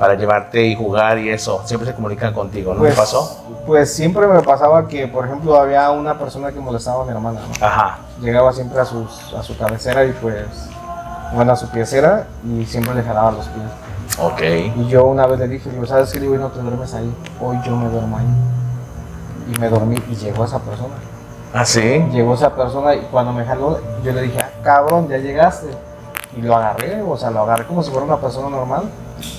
para 0.00 0.14
llevarte 0.14 0.64
y 0.64 0.74
jugar 0.74 1.18
y 1.18 1.28
eso 1.28 1.60
siempre 1.66 1.86
se 1.86 1.94
comunican 1.94 2.32
contigo 2.32 2.72
¿no 2.72 2.80
Pues, 2.80 2.96
pasó? 2.96 3.44
Pues 3.66 3.94
siempre 3.94 4.26
me 4.26 4.40
pasaba 4.40 4.88
que, 4.88 5.06
por 5.06 5.26
ejemplo, 5.26 5.54
había 5.60 5.90
una 5.90 6.18
persona 6.18 6.50
que 6.50 6.58
molestaba 6.58 7.02
a 7.02 7.04
mi 7.04 7.10
hermana. 7.12 7.40
¿no? 7.40 7.66
ajá 7.66 7.98
Llegaba 8.18 8.50
siempre 8.54 8.80
a, 8.80 8.84
sus, 8.86 9.34
a 9.34 9.42
su 9.42 9.56
cabecera 9.58 10.04
y 10.06 10.12
pues, 10.12 10.46
bueno, 11.34 11.52
a 11.52 11.56
su 11.56 11.68
piecera 11.68 12.26
y 12.44 12.64
siempre 12.64 12.94
le 12.94 13.02
jalaba 13.02 13.30
los 13.32 13.46
pies. 13.48 14.18
ok 14.18 14.40
Y 14.78 14.88
yo 14.88 15.04
una 15.04 15.26
vez 15.26 15.38
le 15.38 15.48
dije, 15.48 15.70
¿sabes 15.86 16.10
qué? 16.12 16.18
Le 16.18 16.22
digo, 16.26 16.34
"Hoy 16.34 16.40
no 16.40 16.48
te 16.48 16.60
duermes 16.60 16.94
ahí, 16.94 17.14
hoy 17.38 17.58
yo 17.66 17.76
me 17.76 17.88
duermo 17.90 18.16
ahí. 18.16 18.26
Y 19.54 19.58
me 19.60 19.68
dormí 19.68 19.96
y 20.10 20.14
llegó 20.16 20.46
esa 20.46 20.60
persona. 20.60 20.94
¿ah 21.52 21.64
sí? 21.66 22.02
Llegó 22.10 22.32
esa 22.34 22.54
persona 22.54 22.94
y 22.94 23.00
cuando 23.10 23.32
me 23.34 23.44
jaló, 23.44 23.78
yo 24.02 24.12
le 24.12 24.22
dije, 24.22 24.38
ah, 24.40 24.48
cabrón, 24.62 25.08
ya 25.08 25.18
llegaste. 25.18 25.68
Y 26.36 26.42
lo 26.42 26.56
agarré, 26.56 27.02
o 27.02 27.16
sea, 27.16 27.30
lo 27.30 27.40
agarré 27.40 27.66
como 27.66 27.82
si 27.82 27.90
fuera 27.90 28.06
una 28.06 28.18
persona 28.18 28.48
normal. 28.48 28.84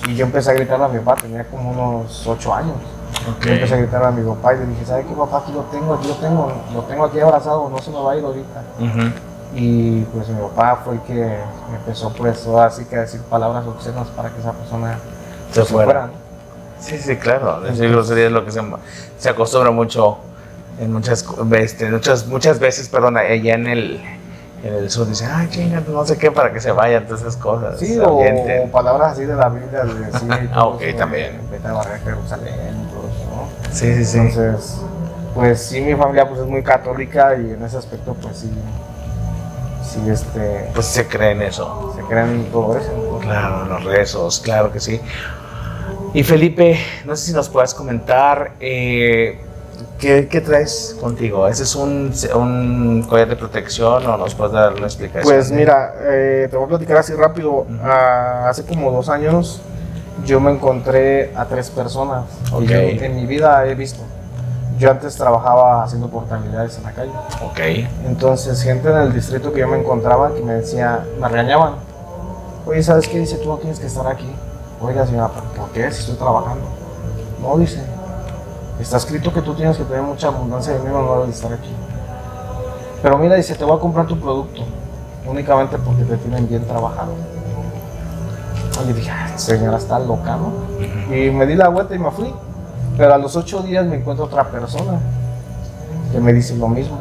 Y 0.08 0.14
yo 0.14 0.26
empecé 0.26 0.50
a 0.50 0.54
gritarle 0.54 0.84
a 0.84 0.88
mi 0.88 0.98
papá, 0.98 1.22
tenía 1.22 1.44
como 1.44 1.70
unos 1.70 2.26
8 2.26 2.54
años. 2.54 2.76
ok 3.30 3.44
Yo 3.44 3.52
empecé 3.52 3.74
a 3.74 3.78
gritarle 3.78 4.06
a 4.08 4.10
mi 4.10 4.28
papá 4.28 4.54
y 4.54 4.58
le 4.58 4.66
dije, 4.66 4.84
¿sabes 4.84 5.06
qué 5.06 5.14
papá? 5.14 5.38
Aquí 5.38 5.52
lo 5.52 5.62
tengo, 5.62 5.94
aquí 5.94 6.08
lo 6.08 6.14
tengo, 6.14 6.52
lo 6.74 6.82
tengo 6.82 7.04
aquí 7.04 7.20
abrazado, 7.20 7.68
no 7.70 7.78
se 7.78 7.90
me 7.90 8.00
va 8.00 8.12
a 8.12 8.16
ir 8.16 8.24
ahorita. 8.24 8.62
Ujú. 8.78 9.12
Y 9.54 10.02
pues 10.04 10.28
mi 10.28 10.40
papá 10.40 10.82
fue 10.84 10.94
el 10.94 11.00
que 11.02 11.38
empezó 11.74 12.10
pues 12.12 12.46
ahora 12.46 12.70
sí 12.70 12.84
que 12.86 12.96
a 12.96 13.00
decir 13.00 13.20
palabras 13.22 13.66
obscenas 13.66 14.08
para 14.08 14.30
que 14.30 14.40
esa 14.40 14.52
persona 14.52 14.98
se 15.52 15.64
fuera 15.64 16.06
¿no? 16.06 16.12
sí 16.80 16.96
sí 16.98 17.16
claro 17.16 17.60
decir 17.60 17.90
grosería 17.90 18.26
es 18.26 18.32
lo 18.32 18.46
que 18.46 18.50
se, 18.50 18.62
se 19.18 19.28
acostumbra 19.28 19.70
mucho 19.70 20.16
en 20.80 20.90
muchas 20.90 21.26
veces 21.48 21.90
muchas 21.90 22.26
muchas 22.26 22.58
veces 22.58 22.88
perdón 22.88 23.18
allá 23.18 23.54
en 23.54 23.66
el 23.66 24.00
en 24.64 24.74
el 24.74 24.90
sur 24.90 25.08
dicen 25.08 25.28
ay 25.32 25.48
chinga 25.50 25.82
no 25.88 26.04
sé 26.06 26.16
qué 26.16 26.30
para 26.30 26.52
que 26.52 26.60
se 26.60 26.70
vayan 26.72 27.04
todas 27.04 27.22
esas 27.22 27.36
cosas 27.36 27.78
Sí, 27.80 27.98
o, 27.98 28.04
ahuyenten". 28.08 28.68
o 28.68 28.72
palabras 28.72 29.12
así 29.12 29.24
de 29.24 29.34
la 29.34 29.48
Biblia, 29.48 29.84
de 29.84 29.94
decir, 29.94 30.50
Ah, 30.52 30.66
ok, 30.66 30.82
también. 30.96 31.40
Vete 31.50 31.66
a 31.68 31.72
barrer 31.72 32.00
Jerusalén 32.00 32.86
todo 32.92 33.08
eso, 33.08 33.24
¿no? 33.34 33.72
sí 33.74 33.94
sí 33.94 34.04
sí 34.04 34.18
Entonces, 34.18 34.80
pues 35.34 35.62
sí, 35.62 35.80
mi 35.80 35.94
familia 35.94 36.28
pues 36.28 36.40
es 36.40 36.46
muy 36.46 36.62
católica 36.62 37.34
y 37.36 37.52
en 37.52 37.64
ese 37.64 37.76
aspecto 37.78 38.14
pues 38.14 38.36
sí, 38.38 38.52
sí, 39.84 40.08
este, 40.10 40.70
pues 40.74 40.86
se 40.86 41.06
cree 41.08 41.32
en 41.32 41.42
eso 41.42 41.92
se 41.96 42.02
creen 42.04 42.28
en 42.30 42.44
todo 42.52 42.76
eso. 42.78 42.90
¿no? 43.12 43.18
Claro, 43.18 43.64
los 43.66 43.84
rezos, 43.84 44.40
claro 44.40 44.70
que 44.72 44.78
sí. 44.80 45.00
Y 46.14 46.22
Felipe, 46.24 46.78
no 47.06 47.16
sé 47.16 47.26
si 47.26 47.32
nos 47.32 47.48
puedes 47.48 47.72
comentar 47.74 48.52
eh, 48.60 49.40
¿qué, 50.02 50.26
qué 50.28 50.40
traes 50.40 50.96
contigo. 51.00 51.46
¿Ese 51.46 51.62
es 51.62 51.74
un, 51.76 52.12
un 52.34 53.06
collar 53.08 53.28
de 53.28 53.36
protección 53.36 54.04
o 54.04 54.16
nos 54.16 54.34
puedes 54.34 54.52
dar 54.52 54.74
una 54.74 54.86
explicación? 54.86 55.22
Pues 55.22 55.50
mira, 55.52 55.94
eh, 56.00 56.48
te 56.50 56.56
voy 56.56 56.66
a 56.66 56.68
platicar 56.70 56.96
así 56.98 57.14
rápido. 57.14 57.66
Ah, 57.82 58.46
hace 58.48 58.64
como 58.64 58.90
dos 58.90 59.08
años 59.08 59.62
yo 60.26 60.40
me 60.40 60.50
encontré 60.50 61.32
a 61.36 61.44
tres 61.46 61.70
personas 61.70 62.24
Ok. 62.52 62.66
que 62.66 63.06
en 63.06 63.14
mi 63.16 63.26
vida 63.26 63.64
he 63.66 63.74
visto. 63.76 64.02
Yo 64.78 64.90
antes 64.90 65.14
trabajaba 65.14 65.84
haciendo 65.84 66.08
portabilidades 66.08 66.76
en 66.78 66.82
la 66.84 66.92
calle. 66.92 67.12
Ok, 67.44 67.60
Entonces, 68.06 68.60
gente 68.62 68.88
en 68.90 68.96
el 68.96 69.12
distrito 69.12 69.52
que 69.52 69.60
yo 69.60 69.68
me 69.68 69.78
encontraba 69.78 70.34
que 70.34 70.42
me 70.42 70.54
decía, 70.54 71.04
me 71.20 71.28
regañaban. 71.28 71.74
Oye, 72.66 72.82
¿sabes 72.82 73.06
qué? 73.06 73.20
Dice, 73.20 73.36
tú 73.36 73.48
no 73.48 73.58
tienes 73.58 73.78
que 73.78 73.86
estar 73.86 74.06
aquí. 74.08 74.28
Oiga, 74.80 75.06
señora, 75.06 75.30
¿pero 75.32 75.44
¿por 75.62 75.70
qué? 75.72 75.88
Si 75.92 76.00
estoy 76.00 76.16
trabajando. 76.16 76.64
No, 77.40 77.56
dice, 77.58 77.80
está 78.82 78.96
escrito 78.98 79.32
que 79.32 79.42
tú 79.42 79.54
tienes 79.54 79.76
que 79.76 79.84
tener 79.84 80.02
mucha 80.02 80.28
abundancia 80.28 80.72
de 80.74 80.78
dinero, 80.80 81.02
no 81.02 81.12
debes 81.14 81.26
de 81.28 81.32
estar 81.34 81.52
aquí. 81.52 81.74
Pero 83.02 83.18
mira, 83.18 83.34
dice, 83.36 83.54
te 83.54 83.64
voy 83.64 83.76
a 83.76 83.80
comprar 83.80 84.06
tu 84.06 84.18
producto, 84.18 84.62
únicamente 85.26 85.76
porque 85.78 86.04
te 86.04 86.16
tienen 86.18 86.48
bien 86.48 86.64
trabajado. 86.66 87.12
Oye, 88.80 88.92
dije, 88.94 89.10
"Ah, 89.10 89.36
señora, 89.36 89.76
está 89.76 89.98
loca, 89.98 90.36
¿no? 90.36 90.52
Y 91.14 91.30
me 91.30 91.46
di 91.46 91.54
la 91.54 91.68
vuelta 91.68 91.94
y 91.94 91.98
me 91.98 92.10
fui. 92.10 92.32
Pero 92.96 93.14
a 93.14 93.18
los 93.18 93.36
ocho 93.36 93.60
días 93.62 93.86
me 93.86 93.96
encuentro 93.96 94.26
otra 94.26 94.44
persona 94.48 94.98
que 96.12 96.20
me 96.20 96.32
dice 96.32 96.54
lo 96.56 96.68
mismo. 96.68 96.98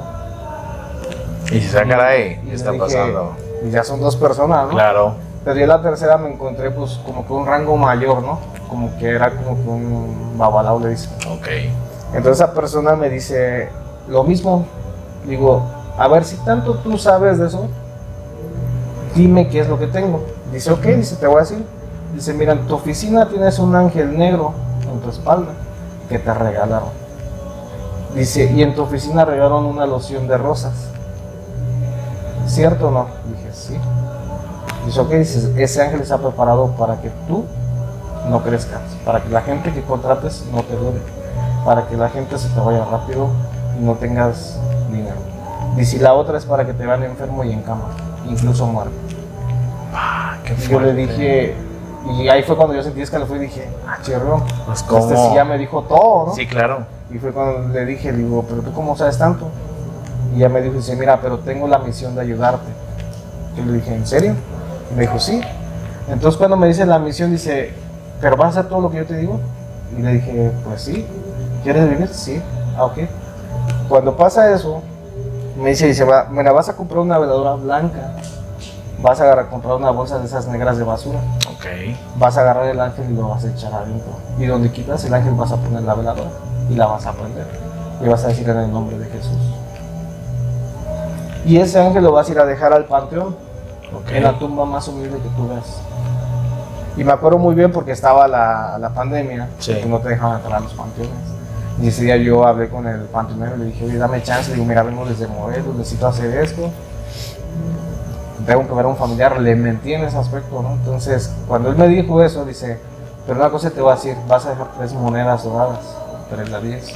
y 1.52 1.60
si 1.60 1.68
saca 1.68 2.08
ahí, 2.08 2.40
Y 2.44 2.48
¿qué 2.50 2.56
está 2.56 2.72
dije, 2.72 2.84
pasando? 2.84 3.32
Y 3.66 3.72
ya 3.72 3.84
son 3.84 4.00
dos 4.00 4.16
personas, 4.16 4.64
¿no? 4.68 4.70
Claro, 4.70 5.16
Pero 5.44 5.60
ya 5.60 5.68
la 5.68 5.82
tercera 5.82 6.18
me 6.18 6.32
encontré 6.32 6.70
pues 6.72 7.00
como 7.06 7.26
que 7.26 7.34
un 7.34 7.46
rango 7.46 7.76
mayor, 7.78 8.22
¿no? 8.22 8.40
Como 8.70 8.96
que 8.98 9.10
era 9.10 9.32
como 9.32 9.56
que 9.56 9.70
un 9.70 10.38
babalao 10.38 10.80
le 10.80 10.90
dice. 10.90 11.10
ok. 11.28 11.48
Entonces 12.14 12.44
esa 12.44 12.54
persona 12.54 12.96
me 12.96 13.10
dice 13.10 13.70
lo 14.08 14.24
mismo. 14.24 14.66
Digo, 15.26 15.64
a 15.98 16.08
ver, 16.08 16.26
si 16.26 16.36
tanto 16.38 16.76
tú 16.76 16.98
sabes 16.98 17.40
de 17.40 17.48
eso, 17.48 17.68
dime 19.16 19.48
qué 19.48 19.60
es 19.60 19.70
lo 19.70 19.80
que 19.80 19.88
tengo. 19.88 20.24
Dice, 20.52 20.72
ok, 20.72 20.84
dice, 20.84 21.16
te 21.16 21.28
voy 21.28 21.38
a 21.38 21.40
decir. 21.42 21.66
Dice, 22.14 22.34
mira, 22.34 22.54
en 22.54 22.68
tu 22.68 22.76
oficina 22.76 23.28
tienes 23.30 23.58
un 23.60 23.76
ángel 23.76 24.18
negro 24.18 24.54
en 24.92 25.00
tu 25.00 25.10
espalda 25.10 25.54
que 26.10 26.20
te 26.20 26.34
regalaron. 26.34 26.90
Dice, 28.16 28.52
y 28.52 28.62
en 28.62 28.76
tu 28.76 28.82
oficina 28.82 29.24
regalaron 29.24 29.66
una 29.66 29.86
loción 29.86 30.28
de 30.28 30.38
rosas. 30.38 30.74
¿Cierto 32.48 32.90
o 32.90 32.92
no? 32.92 33.08
Dije, 33.30 33.50
sí. 33.54 33.80
Dice, 34.86 35.00
ok, 35.00 35.10
dice, 35.12 35.64
ese 35.64 35.82
ángel 35.82 36.02
está 36.02 36.18
preparado 36.18 36.72
para 36.72 37.02
que 37.02 37.10
tú 37.28 37.46
no 38.30 38.42
crezcas, 38.44 38.82
para 39.06 39.22
que 39.22 39.30
la 39.30 39.42
gente 39.42 39.72
que 39.72 39.82
contrates 39.82 40.46
no 40.52 40.64
te 40.64 40.76
duele, 40.76 41.00
para 41.66 41.88
que 41.88 41.96
la 41.98 42.10
gente 42.10 42.38
se 42.38 42.50
te 42.50 42.60
vaya 42.60 42.86
rápido 42.86 43.30
y 43.80 43.84
no 43.84 43.96
tengas 43.96 44.58
dinero. 44.92 45.18
Dice, 45.76 46.00
la 46.00 46.14
otra 46.14 46.38
es 46.38 46.46
para 46.46 46.66
que 46.66 46.74
te 46.74 46.86
vean 46.86 47.04
enfermo 47.04 47.44
y 47.44 47.52
en 47.52 47.62
cama, 47.62 47.86
incluso 48.28 48.66
muerto. 48.66 48.94
Ah, 49.94 50.38
qué 50.44 50.56
yo 50.56 50.80
le 50.80 50.94
dije, 50.94 51.56
y 52.10 52.28
ahí 52.28 52.44
fue 52.44 52.56
cuando 52.56 52.74
yo 52.74 52.84
sentí 52.84 53.02
escalofrío 53.02 53.44
y 53.44 53.46
dije, 53.46 53.70
ah, 53.88 53.98
chirro, 54.02 54.44
Pues, 54.66 54.82
este 54.82 55.16
sí 55.16 55.36
ya 55.36 55.46
me 55.46 55.58
dijo 55.58 55.84
todo, 55.84 56.28
¿no? 56.28 56.36
Sí, 56.36 56.48
claro. 56.48 56.86
Y 57.12 57.20
fue 57.20 57.32
cuando 57.32 57.68
le 57.70 57.86
dije, 57.86 58.12
digo, 58.12 58.46
pero 58.48 58.62
tú 58.62 58.72
cómo 58.74 58.96
sabes 58.96 59.18
tanto? 59.18 59.50
Y 60.34 60.38
ella 60.38 60.50
me 60.50 60.62
dijo, 60.62 60.76
dice, 60.76 60.96
mira, 60.96 61.20
pero 61.22 61.40
tengo 61.40 61.68
la 61.68 61.80
misión 61.80 62.16
de 62.16 62.22
ayudarte. 62.22 62.72
Yo 63.56 63.66
le 63.66 63.74
dije, 63.74 63.96
¿en 63.96 64.08
serio? 64.08 64.36
Me 64.96 65.02
dijo, 65.02 65.20
sí. 65.20 65.42
Entonces 66.10 66.38
cuando 66.38 66.58
me 66.58 66.68
dice 66.68 66.86
la 66.86 67.00
misión, 67.00 67.32
dice, 67.32 67.74
¿pero 68.20 68.36
vas 68.36 68.58
a 68.58 68.60
hacer 68.60 68.70
todo 68.70 68.82
lo 68.82 68.92
que 68.92 68.98
yo 68.98 69.06
te 69.06 69.18
digo? 69.18 69.40
Y 69.98 70.02
le 70.02 70.14
dije, 70.14 70.52
pues 70.66 70.82
sí. 70.82 71.06
¿Quieres 71.64 71.90
vivir? 71.90 72.08
Sí. 72.10 72.42
Ah, 72.78 72.86
ok. 72.86 73.00
Cuando 73.88 74.16
pasa 74.16 74.54
eso, 74.54 74.82
me 75.62 75.70
dice, 75.70 75.88
dice, 75.88 76.06
mira, 76.32 76.52
vas 76.52 76.70
a 76.70 76.76
comprar 76.76 77.00
una 77.00 77.18
veladora 77.18 77.54
blanca. 77.54 78.14
Vas 79.02 79.20
a 79.20 79.24
agarrar, 79.24 79.50
comprar 79.50 79.76
una 79.76 79.92
bolsa 79.92 80.20
de 80.20 80.26
esas 80.26 80.48
negras 80.48 80.78
de 80.78 80.84
basura. 80.84 81.20
Ok. 81.50 81.66
Vas 82.18 82.38
a 82.38 82.42
agarrar 82.42 82.68
el 82.68 82.80
ángel 82.80 83.10
y 83.10 83.14
lo 83.16 83.30
vas 83.30 83.44
a 83.44 83.50
echar 83.50 83.74
adentro. 83.74 84.12
Y 84.38 84.46
donde 84.46 84.72
quitas 84.72 85.04
el 85.06 85.14
ángel 85.14 85.34
vas 85.34 85.52
a 85.52 85.58
poner 85.58 85.84
la 85.84 85.96
veladora 85.96 86.30
y 86.70 86.76
la 86.76 86.88
vas 86.88 87.06
a 87.06 87.14
prender. 87.14 87.48
Y 88.04 88.08
vas 88.08 88.24
a 88.24 88.30
decir 88.30 88.48
en 88.50 88.58
el 88.58 88.72
nombre 88.72 88.98
de 88.98 89.06
Jesús. 89.06 89.38
Y 91.46 91.58
ese 91.58 91.80
ángel 91.80 92.04
lo 92.04 92.12
vas 92.12 92.30
a 92.30 92.32
ir 92.32 92.40
a 92.40 92.46
dejar 92.46 92.74
al 92.74 92.86
panteón, 92.86 93.36
En 94.12 94.24
la 94.24 94.38
tumba 94.38 94.66
más 94.66 94.88
humilde 94.88 95.18
que 95.18 95.30
tú 95.30 95.48
ves. 95.50 95.66
Y 96.98 97.04
me 97.04 97.12
acuerdo 97.14 97.38
muy 97.38 97.56
bien 97.56 97.72
porque 97.72 97.92
estaba 97.92 98.28
la, 98.28 98.78
la 98.80 98.90
pandemia, 98.90 99.50
Sí. 99.60 99.74
que 99.76 99.86
no 99.86 100.00
te 100.00 100.10
dejaban 100.10 100.38
entrar 100.38 100.56
a 100.56 100.60
los 100.60 100.74
panteones. 100.74 101.14
Y 101.82 101.88
ese 101.88 102.04
día 102.04 102.18
yo 102.18 102.46
hablé 102.46 102.70
con 102.70 102.86
el 102.86 103.02
panteonero 103.06 103.56
y 103.56 103.60
le 103.60 103.66
dije, 103.66 103.86
oye, 103.86 103.98
dame 103.98 104.22
chance. 104.22 104.50
Le 104.50 104.56
digo, 104.56 104.68
mira, 104.68 104.84
vengo 104.84 105.06
desde 105.06 105.26
Morelos, 105.28 105.74
necesito 105.76 106.08
hacer 106.08 106.36
esto. 106.44 106.70
Tengo 108.46 108.68
que 108.68 108.74
ver 108.74 108.86
a 108.86 108.88
un 108.90 108.98
familiar. 108.98 109.40
Le 109.40 109.56
mentí 109.56 109.94
en 109.94 110.04
ese 110.04 110.18
aspecto, 110.18 110.62
¿no? 110.62 110.74
Entonces, 110.74 111.32
cuando 111.48 111.70
él 111.70 111.76
me 111.78 111.88
dijo 111.88 112.22
eso, 112.22 112.44
dice, 112.46 112.80
pero 113.26 113.40
una 113.40 113.50
cosa 113.50 113.70
te 113.72 113.82
voy 113.82 113.92
a 113.94 113.96
decir, 113.96 114.16
vas 114.28 114.46
a 114.46 114.50
dejar 114.52 114.68
tres 114.78 114.94
monedas 114.94 115.44
doradas, 115.44 115.80
tres 116.30 116.50
la 116.50 116.60
diez. 116.60 116.88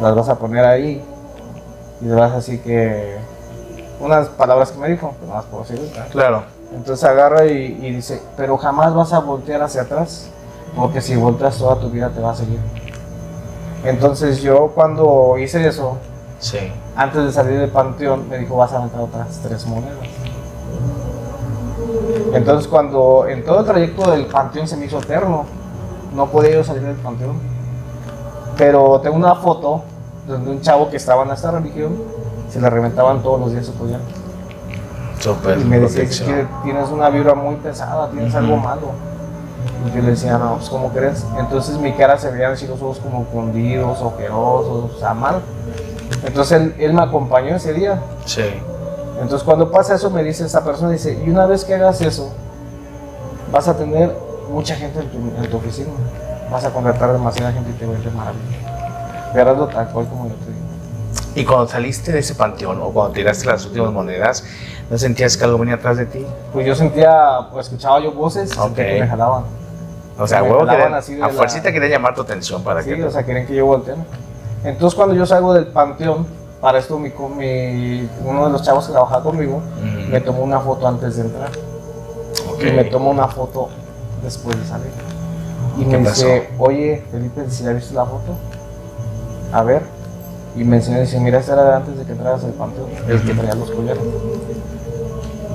Las 0.00 0.14
vas 0.14 0.28
a 0.28 0.34
poner 0.36 0.64
ahí 0.64 1.02
y 2.00 2.04
le 2.04 2.14
vas 2.14 2.32
a 2.32 2.36
decir 2.36 2.60
que... 2.62 3.16
Unas 4.02 4.28
palabras 4.28 4.72
que 4.72 4.78
me 4.78 4.88
dijo, 4.88 5.14
pero 5.18 5.30
no 5.30 5.36
las 5.36 5.44
puedo 5.46 5.64
decir. 5.64 5.92
Claro. 6.10 6.42
Entonces 6.74 7.04
agarra 7.08 7.46
y, 7.46 7.78
y 7.82 7.94
dice, 7.94 8.20
pero 8.36 8.58
jamás 8.58 8.94
vas 8.94 9.12
a 9.12 9.20
voltear 9.20 9.62
hacia 9.62 9.82
atrás, 9.82 10.28
porque 10.76 11.00
si 11.00 11.14
volteas 11.16 11.56
toda 11.58 11.76
tu 11.76 11.88
vida 11.90 12.10
te 12.10 12.20
va 12.20 12.32
a 12.32 12.34
seguir. 12.34 12.58
Entonces 13.84 14.40
yo 14.42 14.68
cuando 14.74 15.36
hice 15.38 15.66
eso, 15.66 15.98
Sí. 16.38 16.58
antes 16.96 17.24
de 17.24 17.32
salir 17.32 17.58
del 17.60 17.70
panteón, 17.70 18.28
me 18.28 18.38
dijo, 18.38 18.56
vas 18.56 18.72
a 18.72 18.78
aventar 18.78 19.00
otras 19.02 19.38
tres 19.42 19.64
monedas. 19.66 19.96
Entonces 22.32 22.66
cuando 22.68 23.26
en 23.28 23.44
todo 23.44 23.60
el 23.60 23.66
trayecto 23.66 24.10
del 24.10 24.26
panteón 24.26 24.66
se 24.66 24.76
me 24.76 24.86
hizo 24.86 24.98
eterno, 24.98 25.44
no 26.14 26.26
podía 26.26 26.52
yo 26.54 26.64
salir 26.64 26.82
del 26.82 26.96
panteón. 26.96 27.38
Pero 28.56 29.00
tengo 29.00 29.16
una 29.16 29.34
foto 29.34 29.82
donde 30.26 30.50
un 30.50 30.60
chavo 30.60 30.88
que 30.90 30.96
estaba 30.96 31.22
en 31.24 31.30
esta 31.30 31.50
religión, 31.50 31.96
se 32.52 32.60
le 32.60 32.68
reventaban 32.68 33.22
todos 33.22 33.40
los 33.40 33.52
días 33.52 33.64
su 33.64 33.74
collar. 33.74 34.00
Súper. 35.18 35.58
Y 35.58 35.64
me 35.64 35.78
decía, 35.78 36.02
es 36.02 36.20
que 36.20 36.46
tienes 36.64 36.90
una 36.90 37.08
vibra 37.08 37.34
muy 37.34 37.56
pesada, 37.56 38.10
tienes 38.10 38.34
algo 38.34 38.56
malo. 38.56 38.88
Y 39.86 39.96
yo 39.96 40.02
le 40.02 40.10
decía, 40.10 40.36
no, 40.36 40.56
pues 40.56 40.68
¿cómo 40.68 40.90
crees? 40.90 41.24
Entonces 41.38 41.78
mi 41.78 41.92
cara 41.92 42.18
se 42.18 42.30
veían 42.30 42.52
así 42.52 42.66
los 42.66 42.82
ojos 42.82 42.98
como 42.98 43.24
fundidos, 43.26 44.02
ojerosos, 44.02 44.92
o 44.94 44.98
sea, 44.98 45.14
mal. 45.14 45.40
Entonces 46.24 46.60
él, 46.60 46.74
él 46.78 46.92
me 46.92 47.02
acompañó 47.02 47.56
ese 47.56 47.72
día. 47.72 48.00
Sí. 48.26 48.44
Entonces 49.20 49.44
cuando 49.44 49.70
pasa 49.70 49.94
eso 49.94 50.10
me 50.10 50.22
dice 50.22 50.44
esta 50.44 50.62
persona, 50.62 50.90
dice, 50.90 51.22
y 51.24 51.30
una 51.30 51.46
vez 51.46 51.64
que 51.64 51.74
hagas 51.74 52.00
eso, 52.00 52.32
vas 53.50 53.66
a 53.68 53.76
tener 53.76 54.14
mucha 54.50 54.74
gente 54.74 55.00
en 55.00 55.08
tu, 55.08 55.42
en 55.42 55.50
tu 55.50 55.56
oficina. 55.56 55.90
Vas 56.50 56.64
a 56.64 56.70
contratar 56.70 57.12
demasiada 57.12 57.52
gente 57.52 57.70
y 57.70 57.74
te 57.74 57.86
va 57.86 57.94
a 57.94 57.98
ir 57.98 58.04
de 58.04 58.10
maravilla. 58.10 59.32
Verás 59.34 59.56
lo 59.56 59.66
tal 59.68 59.88
cual 59.88 60.06
como 60.08 60.26
yo 60.26 60.34
te 60.34 60.50
digo. 60.52 60.61
Y 61.34 61.44
cuando 61.44 61.66
saliste 61.68 62.12
de 62.12 62.18
ese 62.18 62.34
panteón 62.34 62.80
o 62.82 62.90
cuando 62.90 63.14
tiraste 63.14 63.46
las 63.46 63.64
últimas 63.64 63.90
monedas, 63.92 64.44
¿no 64.90 64.98
sentías 64.98 65.36
que 65.36 65.44
algo 65.44 65.58
venía 65.58 65.76
atrás 65.76 65.96
de 65.96 66.06
ti? 66.06 66.26
Pues 66.52 66.66
yo 66.66 66.74
sentía, 66.74 67.38
pues 67.50 67.66
escuchaba 67.66 68.00
yo 68.00 68.12
voces 68.12 68.50
y 68.50 68.54
sentía 68.54 68.84
Ok. 68.84 68.90
que 68.90 69.00
me 69.00 69.06
jalaban. 69.08 69.44
O 70.18 70.26
sea, 70.26 70.42
huevo 70.42 70.66
de 70.66 70.72
a 70.72 70.88
la- 70.90 71.28
fuercita 71.30 71.72
quería 71.72 71.88
llamar 71.88 72.14
tu 72.14 72.20
atención 72.20 72.62
para 72.62 72.82
Sí, 72.82 72.90
que... 72.94 73.02
o 73.04 73.10
sea, 73.10 73.22
quieren 73.22 73.46
que 73.46 73.54
yo 73.54 73.64
voltee. 73.64 73.94
Entonces 74.62 74.94
cuando 74.94 75.14
yo 75.14 75.24
salgo 75.24 75.54
del 75.54 75.68
panteón, 75.68 76.26
para 76.60 76.78
esto 76.78 76.98
mi, 76.98 77.08
mi- 77.36 78.08
uno 78.24 78.44
de 78.46 78.52
los 78.52 78.62
chavos 78.62 78.86
que 78.86 78.92
trabajaba 78.92 79.22
conmigo 79.22 79.60
Mm, 79.82 80.10
me 80.12 80.20
tomó 80.20 80.42
una 80.42 80.60
foto 80.60 80.86
antes 80.86 81.16
de 81.16 81.22
entrar 81.22 81.50
ok. 82.52 82.62
y 82.62 82.66
me 82.72 82.84
tomó 82.84 83.10
una 83.10 83.26
foto 83.26 83.70
después 84.22 84.56
de 84.58 84.64
salir. 84.66 84.90
Y 85.78 85.84
¿Qué 85.86 85.96
me 85.96 86.04
pasó? 86.04 86.26
dice, 86.26 86.50
oye, 86.58 87.02
Felipe, 87.10 87.42
¿si 87.48 87.64
ya 87.64 87.72
viste 87.72 87.94
la 87.94 88.04
foto? 88.04 88.34
A 89.52 89.62
ver. 89.62 89.82
Y 90.56 90.64
me 90.64 90.76
enseñó, 90.76 91.00
dice, 91.00 91.18
mira, 91.18 91.38
esta 91.38 91.54
era 91.54 91.76
antes 91.76 91.96
de 91.96 92.04
que 92.04 92.12
entraras 92.12 92.44
al 92.44 92.52
panteón, 92.52 92.90
el 93.08 93.22
que 93.22 93.34
traía 93.34 93.54
los 93.54 93.70
collares. 93.70 94.02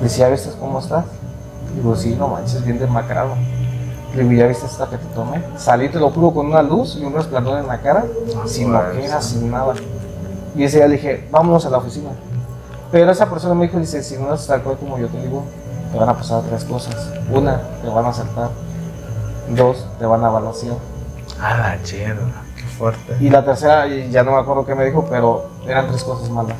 Dice, 0.02 0.20
¿ya 0.20 0.28
viste 0.28 0.50
cómo 0.58 0.80
estás? 0.80 1.04
Digo, 1.74 1.94
sí, 1.94 2.16
no 2.18 2.28
manches, 2.28 2.64
bien 2.64 2.78
demacrado. 2.78 3.34
Le 4.14 4.24
digo, 4.24 4.32
¿ya 4.32 4.46
viste 4.46 4.66
esta 4.66 4.88
que 4.88 4.96
te 4.96 5.06
tomé? 5.14 5.42
Salí, 5.56 5.88
te 5.88 6.00
lo 6.00 6.10
juro, 6.10 6.32
con 6.32 6.46
una 6.46 6.62
luz 6.62 6.96
y 6.96 7.04
un 7.04 7.12
resplandor 7.12 7.58
en 7.58 7.66
la 7.66 7.80
cara, 7.80 8.04
sin 8.46 8.72
pues. 8.72 8.96
ojeras, 8.96 9.24
sin 9.24 9.50
nada. 9.50 9.74
Y 10.56 10.64
ese 10.64 10.78
día 10.78 10.88
le 10.88 10.96
dije, 10.96 11.28
vámonos 11.30 11.64
a 11.66 11.70
la 11.70 11.78
oficina. 11.78 12.10
Pero 12.90 13.10
esa 13.12 13.28
persona 13.28 13.54
me 13.54 13.66
dijo, 13.66 13.78
dice, 13.78 14.02
si 14.02 14.16
no 14.16 14.34
es 14.34 14.46
tal 14.46 14.62
cual 14.62 14.78
como 14.78 14.98
yo 14.98 15.08
te 15.08 15.20
digo, 15.22 15.44
te 15.92 15.98
van 15.98 16.08
a 16.08 16.14
pasar 16.14 16.42
tres 16.42 16.64
cosas. 16.64 17.12
Una, 17.30 17.60
te 17.82 17.88
van 17.88 18.04
a 18.04 18.08
asaltar. 18.08 18.50
Dos, 19.54 19.86
te 19.98 20.06
van 20.06 20.24
a 20.24 20.28
balasear. 20.28 20.76
Ah, 21.40 21.56
la 21.56 21.82
qué 21.82 22.14
fuerte. 22.78 23.16
Y 23.20 23.28
la 23.30 23.44
tercera, 23.44 23.86
ya 23.86 24.22
no 24.22 24.32
me 24.32 24.38
acuerdo 24.38 24.64
qué 24.64 24.74
me 24.74 24.84
dijo, 24.84 25.04
pero 25.10 25.46
eran 25.66 25.88
tres 25.88 26.04
cosas 26.04 26.30
malas. 26.30 26.56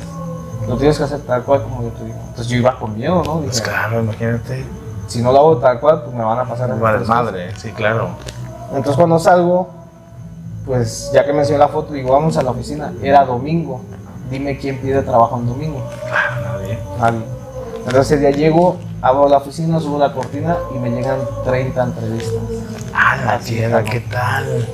Lo 0.66 0.76
tienes 0.76 0.98
que 0.98 1.04
hacer 1.04 1.20
tal 1.20 1.42
cual 1.44 1.62
como 1.62 1.82
yo 1.82 1.88
te 1.90 2.04
digo. 2.04 2.18
Entonces 2.28 2.48
yo 2.48 2.56
iba 2.58 2.78
con 2.78 2.94
miedo, 2.96 3.22
¿no? 3.24 3.40
Pues 3.40 3.56
Dije, 3.56 3.62
claro, 3.70 4.00
imagínate. 4.00 4.66
si 5.06 5.22
no 5.22 5.32
lo 5.32 5.38
hago 5.38 5.56
tal 5.58 5.80
cual, 5.80 6.02
pues 6.02 6.14
me 6.14 6.22
van 6.22 6.38
a 6.38 6.44
pasar 6.44 6.68
tres 6.68 6.78
cosas. 6.80 6.98
desmadre, 7.00 7.56
sí, 7.56 7.70
claro. 7.72 8.08
Entonces 8.70 8.96
cuando 8.96 9.18
salgo, 9.18 9.68
pues 10.66 11.10
ya 11.14 11.24
que 11.24 11.32
me 11.32 11.38
enseñó 11.40 11.58
la 11.58 11.68
foto, 11.68 11.94
digo, 11.94 12.12
vamos 12.12 12.36
a 12.36 12.42
la 12.42 12.50
oficina. 12.50 12.92
Era 13.02 13.24
domingo. 13.24 13.80
Dime 14.30 14.58
quién 14.58 14.78
pide 14.78 15.00
trabajo 15.00 15.38
en 15.38 15.46
domingo. 15.46 15.82
Nadie. 16.44 16.78
Nadie. 17.00 17.22
Entonces 17.78 18.10
ese 18.12 18.18
día 18.18 18.30
llego, 18.30 18.76
abro 19.00 19.26
la 19.30 19.38
oficina, 19.38 19.80
subo 19.80 19.98
la 19.98 20.12
cortina 20.12 20.54
y 20.74 20.78
me 20.78 20.90
llegan 20.90 21.18
30 21.44 21.82
entrevistas. 21.82 22.42
Ah, 22.92 23.16
la 23.24 23.38
tierra, 23.38 23.82
¿qué 23.82 24.00
tal? 24.00 24.68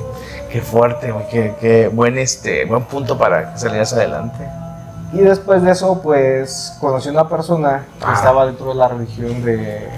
Qué 0.54 0.60
fuerte, 0.60 1.10
güey, 1.10 1.26
qué, 1.26 1.52
qué 1.60 1.88
buen, 1.88 2.16
este, 2.16 2.64
buen 2.64 2.84
punto 2.84 3.18
para 3.18 3.52
que 3.54 3.58
salieras 3.58 3.92
adelante. 3.92 4.48
Y 5.12 5.18
después 5.18 5.64
de 5.64 5.72
eso, 5.72 6.00
pues 6.00 6.76
conocí 6.80 7.08
a 7.08 7.10
una 7.10 7.28
persona 7.28 7.82
que 7.98 8.04
Ah. 8.06 8.14
estaba 8.14 8.46
dentro 8.46 8.68
de 8.68 8.76
la 8.76 8.86
religión 8.86 9.42
de, 9.44 9.88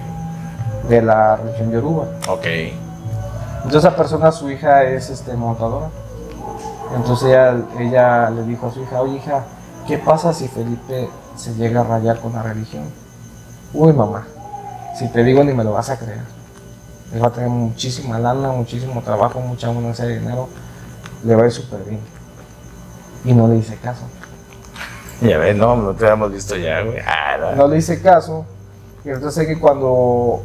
de 0.88 1.02
la 1.02 1.36
religión 1.36 1.72
yoruba. 1.72 2.06
Ok. 2.30 2.46
Entonces 2.46 3.84
esa 3.84 3.94
persona, 3.94 4.32
su 4.32 4.50
hija 4.50 4.84
es 4.84 5.10
este, 5.10 5.34
montadora. 5.34 5.88
Entonces 6.96 7.28
ella, 7.28 7.54
ella 7.78 8.30
le 8.30 8.44
dijo 8.44 8.68
a 8.68 8.72
su 8.72 8.80
hija, 8.82 9.02
oye 9.02 9.16
hija, 9.16 9.44
¿qué 9.86 9.98
pasa 9.98 10.32
si 10.32 10.48
Felipe 10.48 11.10
se 11.36 11.52
llega 11.56 11.82
a 11.82 11.84
rayar 11.84 12.18
con 12.20 12.32
la 12.32 12.42
religión? 12.42 12.84
Uy 13.75 13.92
mamá, 13.92 14.26
si 14.98 15.06
te 15.12 15.22
digo 15.22 15.44
ni 15.44 15.52
me 15.52 15.64
lo 15.64 15.72
vas 15.75 15.90
a 15.90 15.98
creer. 15.98 16.22
Él 17.12 17.22
va 17.22 17.28
a 17.28 17.32
tener 17.32 17.48
muchísima 17.48 18.18
lana, 18.18 18.50
muchísimo 18.52 19.00
trabajo, 19.02 19.40
mucha 19.40 19.68
ganancia 19.72 20.04
de 20.06 20.18
dinero, 20.18 20.48
le 21.25 21.34
va 21.36 21.42
a 21.42 21.46
ir 21.46 21.52
súper 21.52 21.80
bien. 21.84 22.00
Y 23.25 23.32
no 23.32 23.48
le 23.48 23.56
hice 23.56 23.76
caso. 23.76 24.02
Ya 25.20 25.38
ves, 25.38 25.56
no, 25.56 25.76
no 25.76 25.94
te 25.94 26.04
habíamos 26.04 26.32
visto 26.32 26.56
ya, 26.56 26.82
güey. 26.82 26.98
Ah, 27.06 27.36
no. 27.40 27.52
No 27.56 27.68
le 27.68 27.78
hice 27.78 28.00
caso. 28.02 28.44
Y 29.04 29.08
entonces 29.08 29.34
sé 29.34 29.46
que 29.46 29.58
cuando 29.58 30.42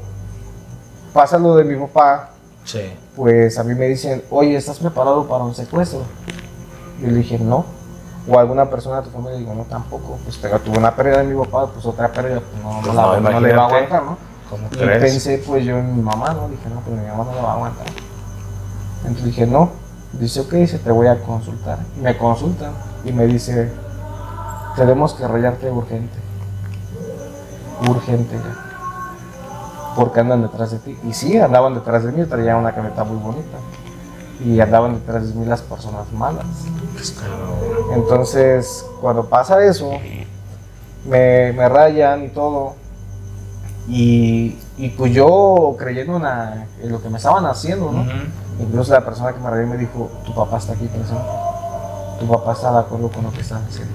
pasa 1.13 1.37
lo 1.37 1.55
de 1.55 1.63
mi 1.63 1.75
papá, 1.75 2.29
Sí. 2.63 2.93
pues 3.15 3.57
a 3.57 3.63
mí 3.63 3.73
me 3.73 3.87
dicen, 3.87 4.23
oye, 4.29 4.55
¿estás 4.55 4.79
preparado 4.79 5.27
para 5.27 5.43
un 5.43 5.53
secuestro? 5.55 6.01
Yo 7.01 7.07
le 7.07 7.15
dije, 7.15 7.37
no. 7.39 7.65
O 8.29 8.37
alguna 8.37 8.69
persona 8.69 8.97
de 9.01 9.07
tu 9.07 9.09
familia, 9.09 9.39
digo, 9.39 9.53
no, 9.55 9.63
tampoco. 9.63 10.19
Pues 10.23 10.37
pero 10.37 10.59
tuve 10.59 10.77
una 10.77 10.95
pérdida 10.95 11.17
de 11.17 11.23
mi 11.33 11.43
papá, 11.43 11.67
pues 11.73 11.83
otra 11.87 12.11
pérdida, 12.11 12.39
pues 12.39 12.63
no, 12.63 12.73
no 12.73 12.81
Pues 12.81 12.95
la- 12.95 13.19
no, 13.31 13.39
le 13.41 13.53
va 13.55 13.63
a 13.63 13.65
aguantar, 13.65 14.03
¿no? 14.03 14.17
¿Cómo 14.51 14.67
Y 14.71 14.75
crees? 14.77 15.01
pensé, 15.01 15.43
pues 15.47 15.65
yo 15.65 15.77
en 15.79 15.95
mi 15.95 16.01
mamá, 16.03 16.33
¿no? 16.33 16.47
Dije, 16.49 16.69
no, 16.69 16.81
pues 16.81 16.95
mi 16.99 17.07
mamá 17.07 17.23
no 17.23 17.33
la 17.35 17.41
va 17.41 17.51
a 17.51 17.55
aguantar. 17.55 17.87
Entonces 18.99 19.25
dije, 19.25 19.47
no. 19.47 19.71
Dice, 20.13 20.41
ok, 20.41 20.51
dice, 20.53 20.77
te 20.77 20.91
voy 20.91 21.07
a 21.07 21.19
consultar. 21.23 21.79
Y 21.97 22.01
me 22.01 22.15
consultan 22.17 22.73
y 23.05 23.11
me 23.13 23.25
dice, 23.25 23.71
tenemos 24.75 25.13
que 25.15 25.27
rayarte 25.27 25.71
urgente. 25.71 26.19
Urgente 27.89 28.35
ya. 28.35 29.95
Porque 29.95 30.19
andan 30.19 30.41
detrás 30.43 30.71
de 30.71 30.79
ti. 30.79 30.97
Y 31.07 31.13
sí, 31.13 31.37
andaban 31.37 31.73
detrás 31.73 32.03
de 32.03 32.11
mí, 32.11 32.25
traían 32.25 32.57
una 32.57 32.73
camioneta 32.75 33.03
muy 33.03 33.17
bonita. 33.17 33.57
Y 34.43 34.59
andaban 34.59 34.95
detrás 34.95 35.29
de 35.29 35.33
mí 35.39 35.45
las 35.45 35.61
personas 35.61 36.11
malas. 36.13 36.45
Entonces, 37.93 38.85
cuando 38.99 39.25
pasa 39.25 39.63
eso, 39.65 39.89
me, 41.05 41.53
me 41.53 41.69
rayan 41.69 42.25
y 42.25 42.29
todo. 42.29 42.75
Y, 43.87 44.57
y 44.77 44.89
pues 44.89 45.11
yo 45.13 45.75
creyendo 45.77 46.17
en, 46.17 46.23
la- 46.23 46.65
en 46.81 46.91
lo 46.91 47.01
que 47.01 47.09
me 47.09 47.17
estaban 47.17 47.45
haciendo, 47.45 47.91
¿no? 47.91 48.05
Incluso 48.59 48.93
la 48.93 49.03
persona 49.03 49.33
que 49.33 49.39
me 49.39 49.49
rayó 49.49 49.67
me 49.67 49.77
dijo, 49.77 50.09
tu 50.25 50.33
papá 50.35 50.57
está 50.57 50.73
aquí 50.73 50.85
presente. 50.87 51.21
Tu 52.19 52.27
papá 52.27 52.51
está 52.53 52.71
de 52.71 52.79
acuerdo 52.79 53.09
con 53.09 53.23
lo 53.23 53.31
que 53.31 53.41
estás 53.41 53.61
haciendo. 53.67 53.93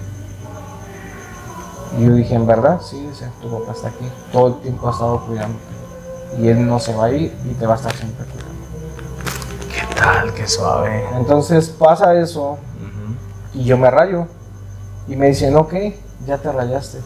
Y 1.99 2.05
yo 2.05 2.13
dije, 2.15 2.35
en 2.35 2.47
verdad, 2.47 2.81
sí, 2.83 3.01
dice, 3.09 3.29
tu 3.41 3.49
papá 3.49 3.73
está 3.73 3.89
aquí. 3.89 4.07
Todo 4.33 4.49
el 4.49 4.55
tiempo 4.61 4.89
ha 4.89 4.91
estado 4.91 5.21
cuidándote. 5.25 5.65
Y 6.41 6.49
él 6.49 6.67
no 6.67 6.79
se 6.81 6.95
va 6.95 7.07
a 7.07 7.13
ir 7.13 7.33
y 7.49 7.55
te 7.55 7.67
va 7.67 7.75
a 7.75 7.77
estar 7.77 7.95
siempre 7.95 8.27
cuidando. 8.27 8.55
¿Qué 9.73 9.95
tal? 9.95 10.35
Qué 10.35 10.47
suave. 10.49 11.05
Entonces 11.17 11.69
pasa 11.71 12.13
eso. 12.15 12.59
Y 13.55 13.65
yo 13.65 13.79
me 13.79 13.91
rayo. 13.91 14.27
Y 15.09 15.15
me 15.17 15.29
dicen, 15.29 15.57
ok, 15.57 15.73
ya 16.27 16.39
te 16.39 16.51
rayaste. 16.51 16.99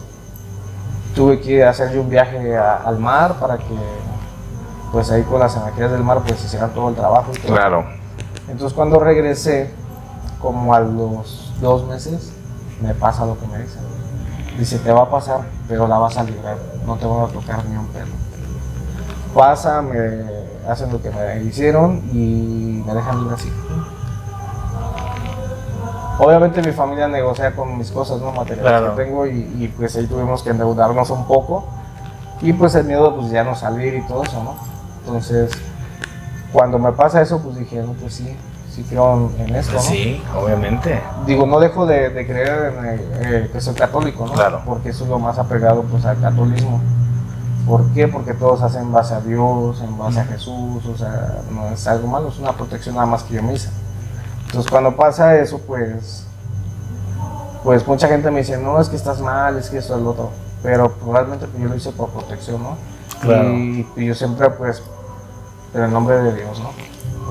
Tuve 1.15 1.39
que 1.41 1.63
hacer 1.63 1.91
yo 1.93 2.01
un 2.01 2.09
viaje 2.09 2.57
a- 2.57 2.75
al 2.77 2.97
mar 2.99 3.35
para 3.39 3.57
que, 3.57 3.75
pues 4.91 5.11
ahí 5.11 5.23
con 5.23 5.39
las 5.39 5.55
energías 5.57 5.91
del 5.91 6.03
mar, 6.03 6.21
pues 6.25 6.43
hicieran 6.43 6.71
todo 6.73 6.89
el 6.89 6.95
trabajo. 6.95 7.31
y 7.35 7.39
todo. 7.39 7.53
Claro. 7.55 7.85
Entonces 8.47 8.73
cuando 8.73 8.99
regresé, 8.99 9.71
como 10.41 10.73
a 10.73 10.79
los 10.79 11.51
dos 11.61 11.85
meses, 11.87 12.31
me 12.81 12.93
pasa 12.93 13.25
lo 13.25 13.37
que 13.39 13.45
me 13.47 13.59
dicen. 13.59 13.81
Dice, 14.57 14.79
te 14.79 14.91
va 14.91 15.03
a 15.03 15.09
pasar, 15.09 15.41
pero 15.67 15.87
la 15.87 15.97
vas 15.97 16.17
a 16.17 16.23
librar. 16.23 16.57
No 16.85 16.95
te 16.95 17.05
van 17.05 17.25
a 17.25 17.27
tocar 17.27 17.63
ni 17.65 17.75
un 17.77 17.87
pelo. 17.87 18.11
Pasa, 19.33 19.81
me 19.81 20.25
hacen 20.69 20.91
lo 20.91 21.01
que 21.01 21.09
me 21.09 21.43
hicieron 21.43 22.01
y 22.11 22.83
me 22.85 22.93
dejan 22.93 23.19
libre 23.19 23.35
así. 23.35 23.51
Obviamente 26.23 26.61
mi 26.61 26.71
familia 26.71 27.07
negocia 27.07 27.55
con 27.55 27.79
mis 27.79 27.89
cosas, 27.89 28.21
¿no? 28.21 28.31
Materiales 28.31 28.61
Claro. 28.61 28.95
que 28.95 29.03
tengo 29.03 29.25
y, 29.25 29.39
y, 29.59 29.73
pues 29.75 29.95
ahí 29.95 30.05
tuvimos 30.05 30.43
que 30.43 30.51
endeudarnos 30.51 31.09
un 31.09 31.25
poco. 31.25 31.65
Y 32.41 32.53
pues 32.53 32.75
el 32.75 32.85
miedo 32.85 33.15
pues 33.15 33.31
ya 33.31 33.43
no 33.43 33.55
salir 33.55 33.95
y 33.95 34.07
todo 34.07 34.21
eso, 34.23 34.43
¿no? 34.43 34.55
Entonces, 34.99 35.51
cuando 36.53 36.77
me 36.77 36.91
pasa 36.91 37.23
eso, 37.23 37.39
pues 37.41 37.57
dije, 37.57 37.81
no, 37.81 37.93
pues 37.93 38.13
sí, 38.13 38.37
sí 38.69 38.83
creo 38.87 39.31
en, 39.39 39.55
esto, 39.55 39.73
¿no? 39.73 39.79
Sí, 39.79 40.21
obviamente. 40.39 41.01
Digo, 41.25 41.47
no 41.47 41.59
dejo 41.59 41.87
de, 41.87 42.09
de 42.09 42.27
creer 42.27 42.73
en 42.77 42.85
eh, 42.85 42.99
eh, 43.21 43.49
que 43.51 43.59
soy 43.59 43.73
católico, 43.73 44.27
¿no? 44.27 44.33
Claro. 44.33 44.61
Porque 44.63 44.89
eso 44.89 45.05
es 45.05 45.09
lo 45.09 45.17
más 45.17 45.39
apegado 45.39 45.81
pues 45.83 46.05
al 46.05 46.19
catolicismo. 46.21 46.81
¿Por 47.67 47.85
qué? 47.93 48.07
Porque 48.07 48.35
todos 48.35 48.61
hacen 48.61 48.83
en 48.83 48.91
base 48.91 49.15
a 49.15 49.21
Dios, 49.21 49.81
en 49.81 49.97
base 49.97 50.19
a 50.19 50.25
Jesús, 50.25 50.85
o 50.85 50.97
sea, 50.97 51.41
no 51.51 51.69
es 51.69 51.87
algo 51.87 52.07
malo, 52.07 52.29
es 52.29 52.37
una 52.37 52.53
protección 52.53 52.93
nada 52.95 53.07
más 53.07 53.23
que 53.23 53.35
yo 53.35 53.43
me 53.43 53.53
hice. 53.53 53.69
Entonces 54.51 54.69
cuando 54.69 54.95
pasa 54.97 55.37
eso, 55.39 55.59
pues, 55.59 56.25
pues 57.63 57.87
mucha 57.87 58.07
gente 58.09 58.29
me 58.31 58.39
dice, 58.39 58.57
no, 58.57 58.81
es 58.81 58.89
que 58.89 58.97
estás 58.97 59.21
mal, 59.21 59.57
es 59.57 59.69
que 59.69 59.77
esto 59.77 59.95
es 59.95 60.01
lo 60.01 60.09
otro. 60.11 60.29
Pero 60.61 60.91
probablemente 60.91 61.47
pues, 61.47 61.63
yo 61.63 61.69
lo 61.69 61.75
hice 61.75 61.91
por 61.91 62.09
protección, 62.09 62.61
¿no? 62.61 62.77
Claro. 63.21 63.49
Y, 63.53 63.87
y 63.95 64.05
yo 64.07 64.13
siempre, 64.13 64.49
pues, 64.49 64.83
en 65.73 65.83
el 65.83 65.91
nombre 65.93 66.17
de 66.21 66.35
Dios, 66.35 66.59
¿no? 66.59 66.69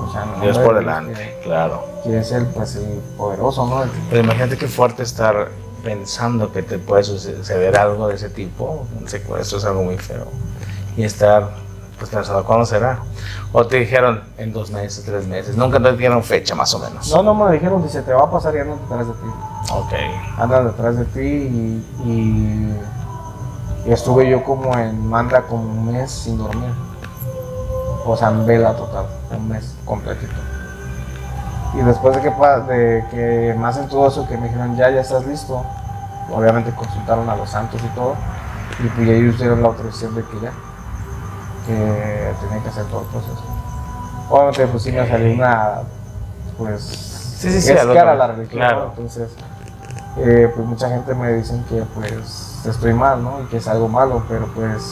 O 0.03 0.11
sea, 0.11 0.25
Dios 0.41 0.57
por 0.57 0.73
de 0.73 0.79
delante, 0.79 1.13
que- 1.13 1.39
claro. 1.43 1.83
que 2.03 2.17
es 2.19 2.31
el, 2.31 2.47
pues, 2.47 2.75
el 2.75 2.99
poderoso, 3.17 3.67
¿no? 3.67 3.83
El- 3.83 3.91
Pero 4.09 4.23
imagínate 4.23 4.57
qué 4.57 4.67
fuerte 4.67 5.03
estar 5.03 5.49
pensando 5.83 6.51
que 6.51 6.63
te 6.63 6.79
puede 6.79 7.03
suceder 7.03 7.77
algo 7.77 8.07
de 8.07 8.15
ese 8.15 8.29
tipo. 8.29 8.87
Un 8.99 9.07
secuestro 9.07 9.59
es 9.59 9.65
algo 9.65 9.83
muy 9.83 9.97
feo. 9.99 10.25
Y 10.97 11.03
estar 11.03 11.51
pues 12.01 12.09
pensando, 12.09 12.43
¿cuándo 12.43 12.65
será? 12.65 12.97
O 13.53 13.67
te 13.67 13.77
dijeron 13.77 14.23
en 14.39 14.51
dos 14.51 14.71
meses, 14.71 15.05
tres 15.05 15.27
meses. 15.27 15.55
Nunca 15.55 15.79
te 15.79 15.95
dieron 15.95 16.23
fecha, 16.23 16.55
más 16.55 16.73
o 16.73 16.79
menos. 16.79 17.07
No, 17.13 17.21
no 17.21 17.35
me 17.35 17.51
dijeron, 17.53 17.83
dice, 17.83 18.01
te 18.01 18.11
va 18.11 18.23
a 18.23 18.31
pasar 18.31 18.55
y 18.55 18.59
andan 18.59 18.79
detrás 18.81 19.05
de 19.05 19.13
ti. 19.13 19.27
Ok. 19.71 19.93
Andan 20.39 20.65
detrás 20.65 20.97
de 20.97 21.05
ti 21.05 21.19
y, 21.21 21.85
y- 22.05 22.81
y 23.85 23.91
estuve 23.91 24.27
yo 24.27 24.43
como 24.43 24.75
en 24.77 25.07
manda 25.07 25.43
como 25.43 25.61
un 25.63 25.91
mes 25.93 26.09
sin 26.11 26.39
dormir. 26.39 26.71
O 28.03 28.17
sea, 28.17 28.29
en 28.29 28.47
vela 28.47 28.75
total, 28.75 29.05
un 29.29 29.47
mes 29.49 29.75
completito. 29.85 30.33
Y 31.75 31.81
después 31.83 32.15
de 32.15 32.21
que, 32.23 32.29
de 32.31 33.05
que 33.11 33.55
me 33.59 33.67
hacen 33.67 33.87
todo 33.89 34.07
eso, 34.07 34.27
que 34.27 34.37
me 34.37 34.47
dijeron, 34.47 34.75
ya, 34.75 34.89
ya 34.89 35.01
estás 35.01 35.23
listo. 35.27 35.63
Obviamente 36.31 36.71
consultaron 36.71 37.29
a 37.29 37.35
los 37.35 37.47
santos 37.49 37.79
y 37.83 37.95
todo. 37.95 38.15
Y 38.83 38.87
pues 38.87 39.07
ya 39.07 39.13
ellos 39.13 39.37
dieron 39.37 39.61
la 39.61 39.67
autorización 39.67 40.15
de 40.15 40.23
que 40.23 40.39
ya, 40.41 40.51
que 41.65 42.33
tenía 42.41 42.63
que 42.63 42.69
hacer 42.69 42.85
todo 42.85 43.01
el 43.01 43.07
proceso. 43.07 43.43
Obviamente 44.29 44.67
pues 44.67 44.83
sí 44.83 44.91
me 44.91 45.07
salió 45.07 45.33
una, 45.33 45.81
pues, 46.57 47.11
Sí, 47.41 47.51
sí, 47.51 47.59
sí, 47.59 47.71
es 47.71 47.85
cara 47.87 48.13
la 48.13 48.27
religión. 48.27 48.59
Claro. 48.59 48.91
Entonces, 48.95 49.31
eh, 50.17 50.51
pues 50.53 50.67
mucha 50.67 50.89
gente 50.89 51.15
me 51.15 51.33
dicen 51.33 51.63
que 51.67 51.81
pues 51.95 52.61
estoy 52.63 52.93
mal, 52.93 53.23
¿no? 53.23 53.41
Y 53.41 53.45
que 53.45 53.57
es 53.57 53.67
algo 53.67 53.87
malo, 53.87 54.23
pero 54.29 54.45
pues 54.53 54.83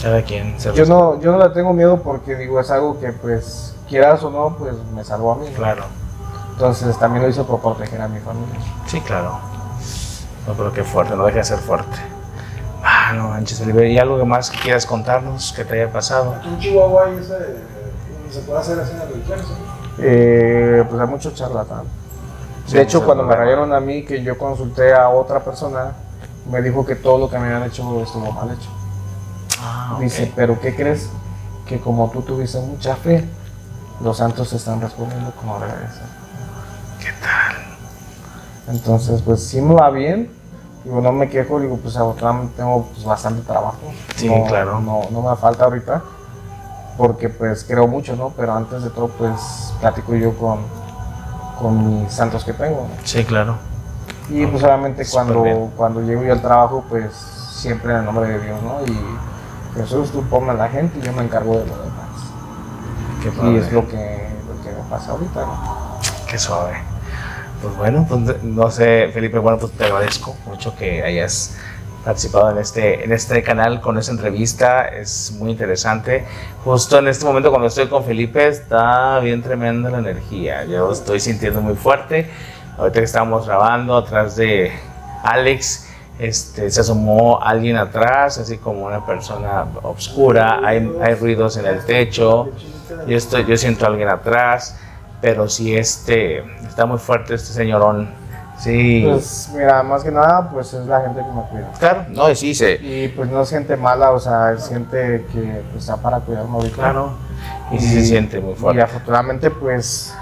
Cada 0.00 0.22
quien 0.22 0.60
se 0.60 0.72
yo 0.72 0.86
no, 0.86 1.18
yo 1.18 1.32
no 1.32 1.38
le 1.38 1.52
tengo 1.52 1.72
miedo 1.72 2.00
porque 2.00 2.36
digo, 2.36 2.60
es 2.60 2.70
algo 2.70 3.00
que 3.00 3.10
pues 3.12 3.74
quieras 3.88 4.22
o 4.22 4.30
no, 4.30 4.56
pues 4.56 4.74
me 4.94 5.02
salvó 5.02 5.32
a 5.32 5.36
mí. 5.36 5.48
¿no? 5.50 5.56
Claro. 5.56 5.84
Entonces 6.52 6.96
también 6.98 7.24
lo 7.24 7.28
hice 7.28 7.42
por 7.42 7.60
proteger 7.60 8.00
a 8.00 8.06
mi 8.06 8.20
familia. 8.20 8.60
Sí, 8.86 9.00
claro. 9.00 9.36
No, 10.46 10.54
pero 10.54 10.72
qué 10.72 10.84
fuerte, 10.84 11.16
no 11.16 11.26
deja 11.26 11.38
de 11.38 11.44
ser 11.44 11.58
fuerte. 11.58 11.96
Ah, 13.06 13.12
no 13.12 13.28
manches, 13.28 13.60
Oliver. 13.60 13.86
¿Y 13.86 13.98
algo 13.98 14.24
más 14.24 14.48
que 14.50 14.58
quieras 14.58 14.86
contarnos 14.86 15.52
que 15.52 15.62
te 15.64 15.74
haya 15.74 15.92
pasado? 15.92 16.36
En 16.42 16.58
Chihuahua 16.58 17.04
hay 17.06 17.16
ese, 17.18 17.36
se 18.30 18.40
puede 18.40 18.60
hacer 18.60 18.80
así 18.80 18.92
en 18.92 18.98
la 18.98 19.04
religión, 19.04 19.38
¿sí? 19.40 19.54
Eh, 19.98 20.84
pues 20.88 21.00
hay 21.02 21.06
mucho 21.06 21.30
charlatán. 21.32 21.84
Sí, 22.66 22.76
De 22.76 22.82
hecho, 22.82 23.04
cuando 23.04 23.24
me 23.24 23.36
rayaron 23.36 23.74
a 23.74 23.80
mí, 23.80 24.04
que 24.04 24.22
yo 24.22 24.38
consulté 24.38 24.94
a 24.94 25.10
otra 25.10 25.44
persona, 25.44 25.92
me 26.50 26.62
dijo 26.62 26.86
que 26.86 26.94
todo 26.94 27.18
lo 27.18 27.28
que 27.28 27.38
me 27.38 27.44
habían 27.44 27.64
hecho 27.64 28.02
estuvo 28.02 28.32
mal 28.32 28.48
hecho. 28.50 28.70
Ah, 29.60 29.98
Dice, 30.00 30.32
pero 30.34 30.58
¿qué 30.58 30.74
crees? 30.74 31.10
Que 31.66 31.78
como 31.80 32.10
tú 32.10 32.22
tuviste 32.22 32.58
mucha 32.60 32.96
fe, 32.96 33.22
los 34.02 34.16
santos 34.16 34.48
te 34.48 34.56
están 34.56 34.80
respondiendo 34.80 35.30
como 35.32 35.58
ser. 35.58 35.68
¿Qué 37.00 37.12
tal? 37.20 38.74
Entonces, 38.74 39.20
pues 39.20 39.42
sí 39.46 39.60
me 39.60 39.74
va 39.74 39.90
bien. 39.90 40.30
Digo, 40.84 41.00
no 41.00 41.12
me 41.12 41.28
quejo, 41.30 41.60
digo, 41.60 41.76
pues 41.78 41.96
afortunadamente 41.96 42.54
tengo 42.58 42.86
pues, 42.92 43.04
bastante 43.04 43.42
trabajo. 43.42 43.78
Sí, 44.16 44.28
No- 44.28 44.44
claro. 44.46 44.80
No, 44.80 45.00
no 45.10 45.22
me 45.22 45.36
falta 45.36 45.64
ahorita. 45.64 46.02
porque 46.96 47.28
pues 47.28 47.64
creo 47.64 47.88
mucho, 47.88 48.14
¿no? 48.14 48.30
Pero 48.36 48.54
antes 48.54 48.84
de 48.84 48.90
todo 48.90 49.08
pues 49.08 49.72
platico 49.80 50.14
yo 50.14 50.32
con, 50.36 50.58
con 51.58 52.02
mis 52.02 52.12
santos 52.12 52.44
que 52.44 52.52
tengo. 52.52 52.82
¿no? 52.82 52.88
Sí, 53.02 53.24
claro. 53.24 53.56
Y 54.30 54.46
pues 54.46 54.62
obviamente 54.62 55.04
cuando, 55.10 55.42
bien. 55.42 55.70
cuando 55.76 56.00
llego 56.02 56.22
yo 56.22 56.32
al 56.32 56.40
trabajo 56.40 56.84
pues 56.88 57.12
siempre 57.14 57.92
en 57.92 57.98
el 58.00 58.04
nombre 58.04 58.28
de 58.28 58.40
Dios, 58.44 58.62
¿no? 58.62 58.80
Y 58.86 58.96
Jesús 59.76 60.12
tú 60.12 60.22
ponme 60.24 60.50
a 60.52 60.54
la 60.54 60.68
gente 60.68 60.98
y 61.00 61.02
yo 61.02 61.12
me 61.14 61.24
encargo 61.24 61.54
de 61.58 61.66
lo 61.66 61.76
demás. 61.78 62.08
Qué 63.22 63.28
Y 63.28 63.32
padre. 63.32 63.58
es 63.58 63.72
lo 63.72 63.88
que, 63.88 64.28
lo 64.46 64.62
que 64.62 64.70
me 64.70 64.88
pasa 64.88 65.10
ahorita, 65.12 65.40
¿no? 65.40 65.98
Qué 66.30 66.38
suave. 66.38 66.74
Pues 67.64 67.76
bueno, 67.78 68.04
pues 68.06 68.42
no 68.42 68.70
sé, 68.70 69.08
Felipe, 69.14 69.38
bueno, 69.38 69.56
pues 69.56 69.72
te 69.72 69.84
agradezco 69.84 70.36
mucho 70.44 70.76
que 70.76 71.02
hayas 71.02 71.56
participado 72.04 72.50
en 72.50 72.58
este, 72.58 73.02
en 73.02 73.10
este 73.10 73.42
canal 73.42 73.80
con 73.80 73.96
esta 73.96 74.12
entrevista. 74.12 74.86
Es 74.86 75.32
muy 75.38 75.52
interesante. 75.52 76.26
Justo 76.62 76.98
en 76.98 77.08
este 77.08 77.24
momento 77.24 77.48
cuando 77.48 77.68
estoy 77.68 77.86
con 77.86 78.04
Felipe 78.04 78.46
está 78.48 79.18
bien 79.20 79.42
tremenda 79.42 79.88
la 79.88 79.96
energía. 79.96 80.66
Yo 80.66 80.92
estoy 80.92 81.20
sintiendo 81.20 81.62
muy 81.62 81.74
fuerte. 81.74 82.28
Ahorita 82.76 83.00
que 83.00 83.06
estamos 83.06 83.46
grabando 83.46 83.96
atrás 83.96 84.36
de 84.36 84.70
Alex, 85.22 85.88
este, 86.18 86.70
se 86.70 86.82
asomó 86.82 87.40
alguien 87.42 87.78
atrás, 87.78 88.36
así 88.36 88.58
como 88.58 88.84
una 88.84 89.06
persona 89.06 89.64
oscura. 89.82 90.60
Hay, 90.62 90.86
hay 91.00 91.14
ruidos 91.14 91.56
en 91.56 91.64
el 91.64 91.82
techo. 91.86 92.50
Yo, 93.08 93.16
estoy, 93.16 93.46
yo 93.46 93.56
siento 93.56 93.86
a 93.86 93.88
alguien 93.88 94.10
atrás, 94.10 94.78
pero 95.24 95.48
sí 95.48 95.74
este, 95.74 96.40
está 96.68 96.84
muy 96.84 96.98
fuerte 96.98 97.34
este 97.34 97.54
señorón. 97.54 98.10
Sí, 98.58 99.02
Pues 99.08 99.50
mira, 99.54 99.82
más 99.82 100.04
que 100.04 100.10
nada 100.10 100.50
pues 100.50 100.74
es 100.74 100.86
la 100.86 101.00
gente 101.00 101.20
que 101.20 101.32
me 101.32 101.42
cuida. 101.44 101.72
claro, 101.78 102.04
no, 102.10 102.28
y 102.30 102.36
sí, 102.36 102.54
se, 102.54 102.74
Y 102.74 103.08
pues 103.08 103.30
no 103.30 103.40
es 103.40 103.48
gente 103.48 103.74
mala, 103.76 104.10
o 104.12 104.20
sea, 104.20 104.52
es 104.52 104.68
gente 104.68 105.24
que 105.32 105.62
pues, 105.72 105.84
está 105.84 105.96
para 105.96 106.20
cuidarme 106.20 106.52
ahorita. 106.56 106.74
claro, 106.76 107.14
y 107.72 107.78
sí 107.78 107.88
se 107.88 108.04
siente 108.04 108.38
muy 108.38 108.52
Y 108.52 108.56
fuerte. 108.56 108.82
afortunadamente 108.82 109.50
pues, 109.50 110.14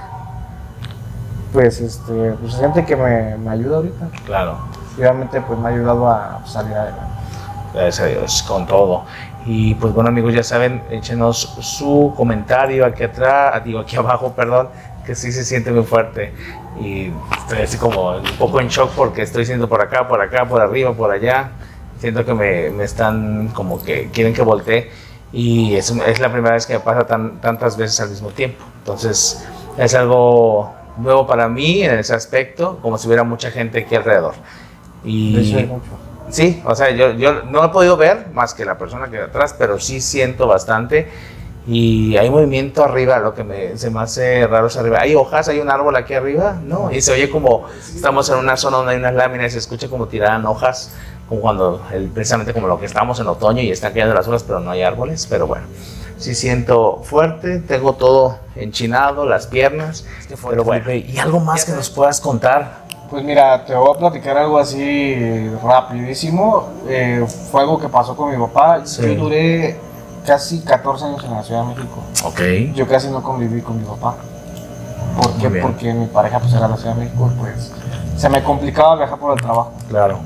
pues 1.52 1.80
este, 1.80 2.32
pues 2.40 2.54
es 2.54 2.60
gente 2.60 2.84
que 2.84 2.94
me, 2.94 3.36
me 3.38 3.50
ayuda 3.50 3.76
ahorita. 3.78 4.06
Claro, 4.24 4.56
Y 4.96 5.00
obviamente 5.00 5.40
pues 5.40 5.58
me 5.58 5.68
ha 5.68 5.72
ayudado 5.72 6.08
a 6.08 6.40
salir 6.46 6.74
adelante. 6.74 7.12
gracias 7.74 8.00
a 8.00 8.06
Dios, 8.06 8.42
con 8.44 8.66
todo. 8.68 9.02
Y 9.44 9.74
pues 9.74 9.92
bueno 9.92 10.08
amigos, 10.08 10.32
ya 10.32 10.44
saben, 10.44 10.82
échenos 10.90 11.56
su 11.60 12.14
comentario 12.16 12.86
aquí 12.86 13.02
atrás, 13.02 13.62
digo 13.64 13.80
aquí 13.80 13.96
abajo, 13.96 14.32
perdón, 14.32 14.68
que 15.04 15.14
sí 15.14 15.32
se 15.32 15.44
siente 15.44 15.70
muy 15.70 15.84
fuerte. 15.84 16.32
Y 16.80 17.10
estoy 17.38 17.62
así 17.62 17.76
como 17.76 18.16
un 18.16 18.36
poco 18.38 18.60
en 18.60 18.68
shock 18.68 18.90
porque 18.96 19.22
estoy 19.22 19.44
siendo 19.46 19.68
por 19.68 19.80
acá, 19.80 20.08
por 20.08 20.20
acá, 20.20 20.46
por 20.48 20.60
arriba, 20.60 20.92
por 20.92 21.10
allá. 21.10 21.50
Siento 21.98 22.24
que 22.24 22.34
me, 22.34 22.70
me 22.70 22.84
están 22.84 23.48
como 23.48 23.82
que 23.82 24.08
quieren 24.12 24.32
que 24.34 24.42
voltee. 24.42 24.90
Y 25.32 25.74
es, 25.76 25.90
es 25.90 26.20
la 26.20 26.30
primera 26.30 26.54
vez 26.54 26.66
que 26.66 26.74
me 26.74 26.80
pasa 26.80 27.06
tan, 27.06 27.40
tantas 27.40 27.76
veces 27.76 28.00
al 28.00 28.10
mismo 28.10 28.30
tiempo. 28.30 28.64
Entonces 28.78 29.46
es 29.78 29.94
algo 29.94 30.74
nuevo 30.98 31.26
para 31.26 31.48
mí 31.48 31.82
en 31.82 31.98
ese 31.98 32.14
aspecto, 32.14 32.78
como 32.82 32.98
si 32.98 33.06
hubiera 33.06 33.24
mucha 33.24 33.50
gente 33.50 33.80
aquí 33.80 33.94
alrededor. 33.94 34.34
Y, 35.04 35.54
hay 35.56 35.66
mucho. 35.66 35.88
Sí, 36.28 36.62
o 36.64 36.74
sea, 36.74 36.90
yo, 36.90 37.12
yo 37.12 37.42
no 37.44 37.64
he 37.64 37.68
podido 37.70 37.96
ver 37.96 38.28
más 38.32 38.54
que 38.54 38.64
la 38.64 38.78
persona 38.78 39.08
que 39.10 39.18
hay 39.18 39.24
atrás, 39.24 39.54
pero 39.58 39.78
sí 39.78 40.00
siento 40.00 40.46
bastante. 40.46 41.08
Y 41.66 42.16
hay 42.16 42.29
movimiento 42.29 42.83
arriba, 42.83 43.18
lo 43.20 43.35
que 43.35 43.44
me, 43.44 43.77
se 43.79 43.88
me 43.90 44.01
hace 44.01 44.46
raro 44.48 44.66
es 44.66 44.77
arriba. 44.77 44.98
Hay 45.01 45.14
hojas, 45.14 45.48
hay 45.48 45.61
un 45.61 45.70
árbol 45.70 45.94
aquí 45.94 46.12
arriba, 46.14 46.57
¿no? 46.64 46.90
Y 46.90 47.01
se 47.01 47.12
oye 47.12 47.31
como, 47.31 47.66
estamos 47.94 48.29
en 48.31 48.38
una 48.38 48.57
zona 48.57 48.79
donde 48.79 48.92
hay 48.94 48.98
unas 48.98 49.14
láminas 49.14 49.46
y 49.48 49.51
se 49.53 49.59
escucha 49.59 49.88
como 49.88 50.07
tiraran 50.09 50.44
hojas, 50.44 50.92
como 51.29 51.40
cuando, 51.40 51.81
el- 51.92 52.09
precisamente 52.09 52.53
como 52.53 52.66
lo 52.66 52.81
que 52.81 52.87
estamos 52.87 53.20
en 53.20 53.29
otoño 53.29 53.62
y 53.62 53.70
están 53.70 53.92
cayendo 53.92 54.12
las 54.14 54.27
hojas, 54.27 54.42
pero 54.42 54.59
no 54.59 54.72
hay 54.72 54.83
árboles. 54.83 55.27
Pero 55.31 55.46
bueno, 55.46 55.64
sí 56.18 56.35
siento 56.35 57.01
fuerte, 57.05 57.61
tengo 57.61 57.92
todo 57.92 58.38
enchinado, 58.57 59.25
las 59.25 59.46
piernas. 59.46 60.05
Pero 60.51 60.64
bueno, 60.64 60.92
¿y 60.92 61.16
algo 61.18 61.38
más 61.38 61.64
que 61.64 61.70
nos 61.72 61.90
puedas 61.90 62.20
contar? 62.20 62.83
Pues 63.09 63.22
mira, 63.22 63.64
te 63.64 63.75
voy 63.77 63.94
a 63.94 63.98
platicar 63.98 64.37
algo 64.37 64.59
así 64.59 65.48
rapidísimo. 65.62 66.70
Eh, 66.88 67.25
fue 67.53 67.61
algo 67.61 67.79
que 67.79 67.88
pasó 67.88 68.16
con 68.16 68.31
mi 68.31 68.37
papá. 68.46 68.85
Sí. 68.85 69.03
Yo 69.03 69.14
duré 69.14 69.77
casi 70.26 70.61
14 70.61 71.04
años 71.04 71.24
en 71.24 71.30
la 71.32 71.42
Ciudad 71.42 71.62
de 71.62 71.74
México. 71.74 72.02
Ok. 72.24 72.74
Yo 72.74 72.87
casi 72.87 73.08
no 73.08 73.22
conviví 73.22 73.61
con 73.61 73.78
mi 73.78 73.85
papá. 73.85 74.16
¿Por 75.16 75.32
qué? 75.35 75.61
Porque 75.61 75.92
mi 75.92 76.06
pareja 76.06 76.38
pues 76.38 76.52
era 76.52 76.62
de 76.62 76.68
la 76.68 76.76
Ciudad 76.76 76.94
de 76.94 77.04
México 77.04 77.30
y 77.35 77.40
pues 77.40 77.72
se 78.16 78.28
me 78.28 78.42
complicaba 78.42 78.96
viajar 78.96 79.18
por 79.18 79.32
el 79.32 79.42
trabajo. 79.42 79.72
Claro. 79.88 80.18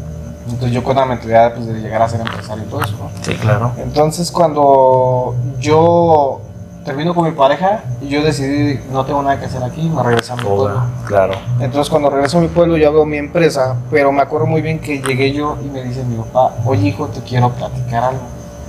Entonces 0.48 0.72
yo 0.72 0.84
con 0.84 0.96
la 0.96 1.04
mentalidad 1.04 1.54
pues, 1.54 1.66
de 1.66 1.80
llegar 1.80 2.02
a 2.02 2.08
ser 2.08 2.20
empresario 2.20 2.64
y 2.64 2.66
todo 2.68 2.82
eso, 2.82 2.94
¿no? 2.98 3.10
Sí, 3.22 3.34
claro. 3.34 3.72
Entonces 3.78 4.30
cuando 4.30 5.34
yo 5.58 6.40
termino 6.84 7.14
con 7.14 7.24
mi 7.24 7.32
pareja, 7.32 7.82
yo 8.00 8.22
decidí 8.22 8.80
no 8.92 9.04
tengo 9.04 9.20
nada 9.22 9.40
que 9.40 9.46
hacer 9.46 9.62
aquí, 9.64 9.88
me 9.88 10.02
regresé 10.04 10.32
a 10.32 10.36
mi 10.36 10.42
pueblo. 10.42 10.82
Claro. 11.06 11.34
Entonces 11.58 11.90
cuando 11.90 12.10
regreso 12.10 12.38
a 12.38 12.42
mi 12.42 12.48
pueblo 12.48 12.76
yo 12.76 12.92
veo 12.92 13.04
mi 13.04 13.16
empresa, 13.16 13.76
pero 13.90 14.12
me 14.12 14.22
acuerdo 14.22 14.46
muy 14.46 14.62
bien 14.62 14.78
que 14.78 15.02
llegué 15.02 15.32
yo 15.32 15.56
y 15.64 15.68
me 15.68 15.82
dice 15.82 16.04
mi 16.04 16.16
papá, 16.16 16.54
oye 16.64 16.88
hijo, 16.88 17.08
te 17.08 17.20
quiero 17.22 17.50
platicar 17.50 18.04
algo. 18.04 18.22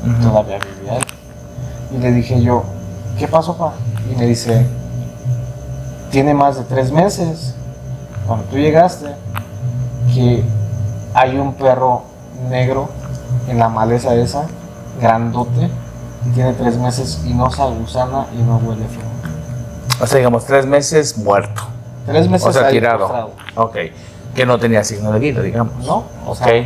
Ujú. 0.04 0.30
Todavía 0.30 0.58
vivía 0.60 0.98
él. 0.98 1.06
Y 1.94 1.98
le 2.00 2.12
dije 2.12 2.42
yo, 2.42 2.64
¿qué 3.18 3.28
pasó 3.28 3.58
pa? 3.58 3.74
Y 4.12 4.16
me 4.16 4.26
dice, 4.26 4.66
tiene 6.12 6.34
más 6.34 6.58
de 6.58 6.64
tres 6.64 6.92
meses, 6.92 7.54
cuando 8.26 8.46
tú 8.46 8.58
llegaste, 8.58 9.08
que 10.14 10.44
hay 11.14 11.38
un 11.38 11.54
perro 11.54 12.04
negro 12.50 12.90
en 13.48 13.60
la 13.60 13.70
maleza 13.70 14.14
esa, 14.16 14.44
grandote, 15.02 15.70
y 16.26 16.30
tiene 16.34 16.54
tres 16.54 16.78
meses 16.78 17.22
y 17.26 17.34
no 17.34 17.50
se 17.52 17.62
agusana 17.62 18.28
y 18.38 18.42
no 18.42 18.58
huele 18.58 18.86
feo. 18.88 19.08
O 20.02 20.06
sea, 20.08 20.18
digamos, 20.18 20.46
tres 20.46 20.66
meses 20.66 21.18
muerto. 21.18 21.62
Tres 22.06 22.30
meses 22.30 22.48
O 22.48 22.54
sea, 22.54 22.70
tirado. 22.70 23.32
Ok. 23.56 23.76
Que 24.36 24.46
no 24.46 24.60
tenía 24.60 24.84
signo 24.84 25.12
de 25.12 25.20
vida, 25.20 25.42
digamos. 25.42 25.74
¿No? 25.86 26.04
O 26.26 26.32
Ok. 26.32 26.38
sea, 26.38 26.64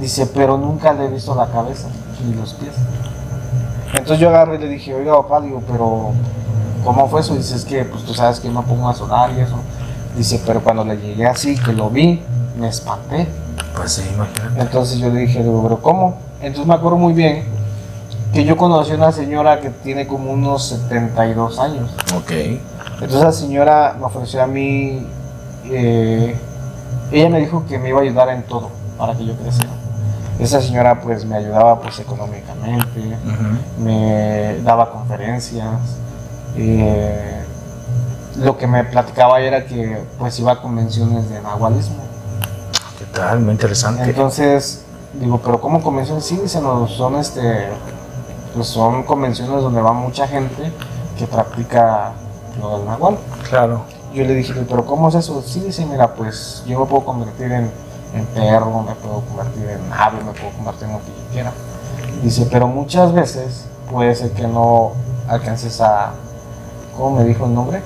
Dice, 0.00 0.26
pero 0.26 0.56
nunca 0.56 0.92
le 0.94 1.04
he 1.04 1.08
visto 1.08 1.34
la 1.34 1.46
cabeza 1.48 1.88
ni 2.24 2.34
los 2.34 2.54
pies. 2.54 2.72
Entonces 3.92 4.18
yo 4.18 4.28
agarré 4.28 4.56
y 4.56 4.58
le 4.58 4.68
dije, 4.68 4.94
oiga, 4.94 5.12
papá, 5.22 5.40
digo, 5.40 5.62
pero 5.70 6.12
¿cómo 6.84 7.08
fue 7.08 7.20
eso? 7.20 7.34
Dice, 7.34 7.56
es 7.56 7.64
que 7.64 7.84
pues 7.84 8.04
tú 8.04 8.14
sabes 8.14 8.40
que 8.40 8.48
me 8.48 8.62
pongo 8.62 8.88
a 8.88 8.94
sonar 8.94 9.30
y 9.36 9.40
eso. 9.40 9.56
Dice, 10.16 10.42
pero 10.46 10.62
cuando 10.62 10.84
le 10.84 10.96
llegué 10.96 11.26
así, 11.26 11.56
que 11.56 11.72
lo 11.72 11.90
vi, 11.90 12.22
me 12.58 12.68
espanté. 12.68 13.28
Pues 13.76 13.92
sí, 13.92 14.02
imagínate. 14.14 14.60
Entonces 14.60 14.98
yo 14.98 15.10
le 15.10 15.20
dije, 15.20 15.42
digo, 15.42 15.62
pero 15.62 15.80
¿cómo? 15.80 16.16
Entonces 16.40 16.66
me 16.66 16.74
acuerdo 16.74 16.98
muy 16.98 17.12
bien 17.12 17.44
que 18.32 18.44
yo 18.44 18.56
conocí 18.56 18.92
a 18.92 18.94
una 18.94 19.12
señora 19.12 19.60
que 19.60 19.68
tiene 19.70 20.06
como 20.06 20.32
unos 20.32 20.64
72 20.68 21.58
años. 21.58 21.90
Ok. 22.16 22.30
Entonces 22.94 23.20
la 23.20 23.32
señora 23.32 23.96
me 23.98 24.06
ofreció 24.06 24.42
a 24.42 24.46
mí, 24.46 25.06
eh, 25.66 26.34
ella 27.10 27.28
me 27.28 27.40
dijo 27.40 27.66
que 27.66 27.78
me 27.78 27.90
iba 27.90 27.98
a 27.98 28.02
ayudar 28.02 28.30
en 28.30 28.42
todo 28.44 28.70
para 28.96 29.14
que 29.14 29.26
yo 29.26 29.34
creciera. 29.34 29.70
Esa 30.42 30.60
señora 30.60 31.00
pues 31.00 31.24
me 31.24 31.36
ayudaba 31.36 31.80
pues 31.80 32.00
económicamente, 32.00 33.16
me 33.78 34.58
daba 34.62 34.90
conferencias, 34.90 35.68
eh, 36.56 37.42
lo 38.38 38.58
que 38.58 38.66
me 38.66 38.82
platicaba 38.84 39.40
era 39.40 39.64
que 39.64 40.02
pues 40.18 40.38
iba 40.40 40.52
a 40.52 40.60
convenciones 40.60 41.30
de 41.30 41.40
nahualismo. 41.40 42.02
¿Qué 42.98 43.04
tal? 43.06 43.40
Muy 43.40 43.52
interesante. 43.52 44.02
Entonces, 44.02 44.84
digo, 45.14 45.40
pero 45.42 45.60
¿cómo 45.60 45.80
convenciones? 45.80 46.24
Sí, 46.24 46.36
dicen, 46.36 46.64
no, 46.64 46.88
son 46.88 47.16
este, 47.16 47.68
pues 48.54 48.66
son 48.66 49.04
convenciones 49.04 49.62
donde 49.62 49.80
va 49.80 49.92
mucha 49.92 50.26
gente 50.26 50.72
que 51.18 51.26
practica 51.26 52.12
lo 52.60 52.78
del 52.78 52.86
nahual. 52.86 53.16
Claro. 53.48 53.82
Yo 54.12 54.24
le 54.24 54.34
dije, 54.34 54.54
pero 54.68 54.84
¿cómo 54.84 55.08
es 55.08 55.14
eso? 55.14 55.42
Sí, 55.46 55.60
dice, 55.60 55.86
mira, 55.86 56.14
pues 56.14 56.62
yo 56.66 56.80
me 56.80 56.86
puedo 56.86 57.04
convertir 57.04 57.50
en, 57.52 57.70
en 58.14 58.26
perro, 58.26 58.82
me 58.82 58.94
puedo 58.94 59.20
convertir 59.22 59.68
en 59.68 59.92
ave, 59.92 60.18
me 60.24 60.32
puedo 60.32 60.50
convertir 60.56 60.84
en 60.88 60.92
lo 60.92 60.98
que 61.00 61.06
yo 61.06 61.32
quiera. 61.32 61.52
Dice, 62.22 62.46
pero 62.50 62.66
muchas 62.68 63.12
veces 63.12 63.66
puede 63.90 64.14
ser 64.14 64.32
que 64.32 64.46
no 64.46 64.92
alcances 65.28 65.80
a, 65.80 66.12
¿cómo 66.96 67.16
me 67.18 67.24
dijo 67.24 67.46
el 67.46 67.54
nombre? 67.54 67.82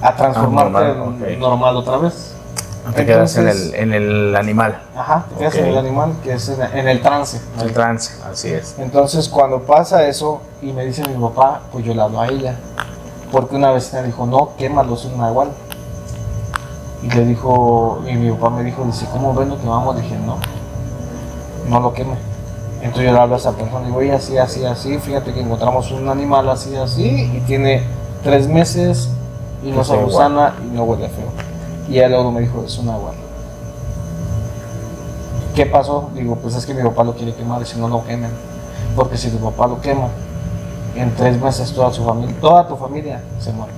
A 0.00 0.14
transformarte 0.14 0.78
Ah, 0.78 0.94
normal, 0.94 1.28
en 1.28 1.40
normal 1.40 1.76
otra 1.76 1.96
vez. 1.98 2.34
Te 2.94 3.04
quedas 3.04 3.36
en 3.36 3.48
el, 3.48 3.74
en 3.74 3.92
el 3.92 4.36
animal. 4.36 4.80
Ajá, 4.96 5.26
te 5.28 5.34
quedas 5.40 5.56
en 5.56 5.66
el 5.66 5.76
animal, 5.76 6.14
que 6.22 6.32
es 6.32 6.48
en, 6.48 6.62
en 6.62 6.88
el 6.88 7.02
trance. 7.02 7.38
El 7.60 7.72
trance. 7.74 8.14
Así 8.30 8.48
es. 8.50 8.76
Entonces, 8.78 9.28
cuando 9.28 9.60
pasa 9.60 10.06
eso 10.06 10.40
y 10.62 10.72
me 10.72 10.86
dice 10.86 11.06
mi 11.06 11.20
papá, 11.20 11.60
pues 11.70 11.84
yo 11.84 11.92
le 11.92 12.00
hablo 12.00 12.20
a 12.20 12.28
ella. 12.28 12.56
Porque 13.30 13.56
una 13.56 13.72
vecina 13.72 14.02
dijo, 14.02 14.24
no, 14.24 14.56
quémalo, 14.56 14.94
es 14.94 15.04
un 15.04 15.18
nahual. 15.18 15.50
Y 17.02 17.10
le 17.10 17.24
dijo, 17.26 18.02
y 18.08 18.14
mi 18.14 18.30
papá 18.32 18.50
me 18.50 18.64
dijo, 18.64 18.84
dice, 18.84 19.06
¿cómo 19.12 19.32
ven 19.34 19.50
lo 19.50 19.58
quemamos? 19.58 19.96
Dije, 19.96 20.16
no, 20.18 20.36
no 21.68 21.80
lo 21.80 21.92
queme. 21.92 22.14
Entonces 22.80 23.06
yo 23.06 23.12
le 23.12 23.18
hablo 23.18 23.34
a 23.34 23.38
esa 23.38 23.52
persona 23.52 23.82
y 23.82 23.86
digo, 23.86 23.98
oye, 23.98 24.12
así, 24.12 24.36
así, 24.36 24.64
así, 24.64 24.98
fíjate 24.98 25.32
que 25.32 25.40
encontramos 25.40 25.90
un 25.90 26.08
animal 26.08 26.48
así, 26.48 26.76
así, 26.76 27.30
y 27.36 27.40
tiene 27.46 27.82
tres 28.22 28.48
meses 28.48 29.10
y 29.64 29.70
no 29.70 29.82
se 29.84 29.94
sea 29.94 30.02
gusana 30.02 30.54
y 30.64 30.74
no 30.74 30.84
huele 30.84 31.08
feo. 31.08 31.28
Y 31.88 31.98
él 31.98 32.10
luego 32.10 32.30
me 32.30 32.40
dijo, 32.40 32.62
es 32.64 32.78
un 32.78 32.86
nahual. 32.86 33.14
¿Qué 35.54 35.66
pasó? 35.66 36.10
Digo, 36.14 36.36
pues 36.36 36.54
es 36.54 36.66
que 36.66 36.74
mi 36.74 36.82
papá 36.82 37.02
lo 37.02 37.14
quiere 37.14 37.34
quemar 37.34 37.62
y 37.62 37.64
si 37.64 37.78
no 37.80 37.88
lo 37.88 38.04
quemen. 38.04 38.30
porque 38.94 39.16
si 39.16 39.30
tu 39.30 39.38
papá 39.38 39.66
lo 39.66 39.80
quema, 39.80 40.08
en 40.94 41.14
tres 41.14 41.40
meses 41.40 41.72
toda 41.72 41.92
su 41.92 42.04
familia, 42.04 42.34
toda 42.40 42.66
tu 42.66 42.76
familia 42.76 43.22
se 43.40 43.52
muere. 43.52 43.72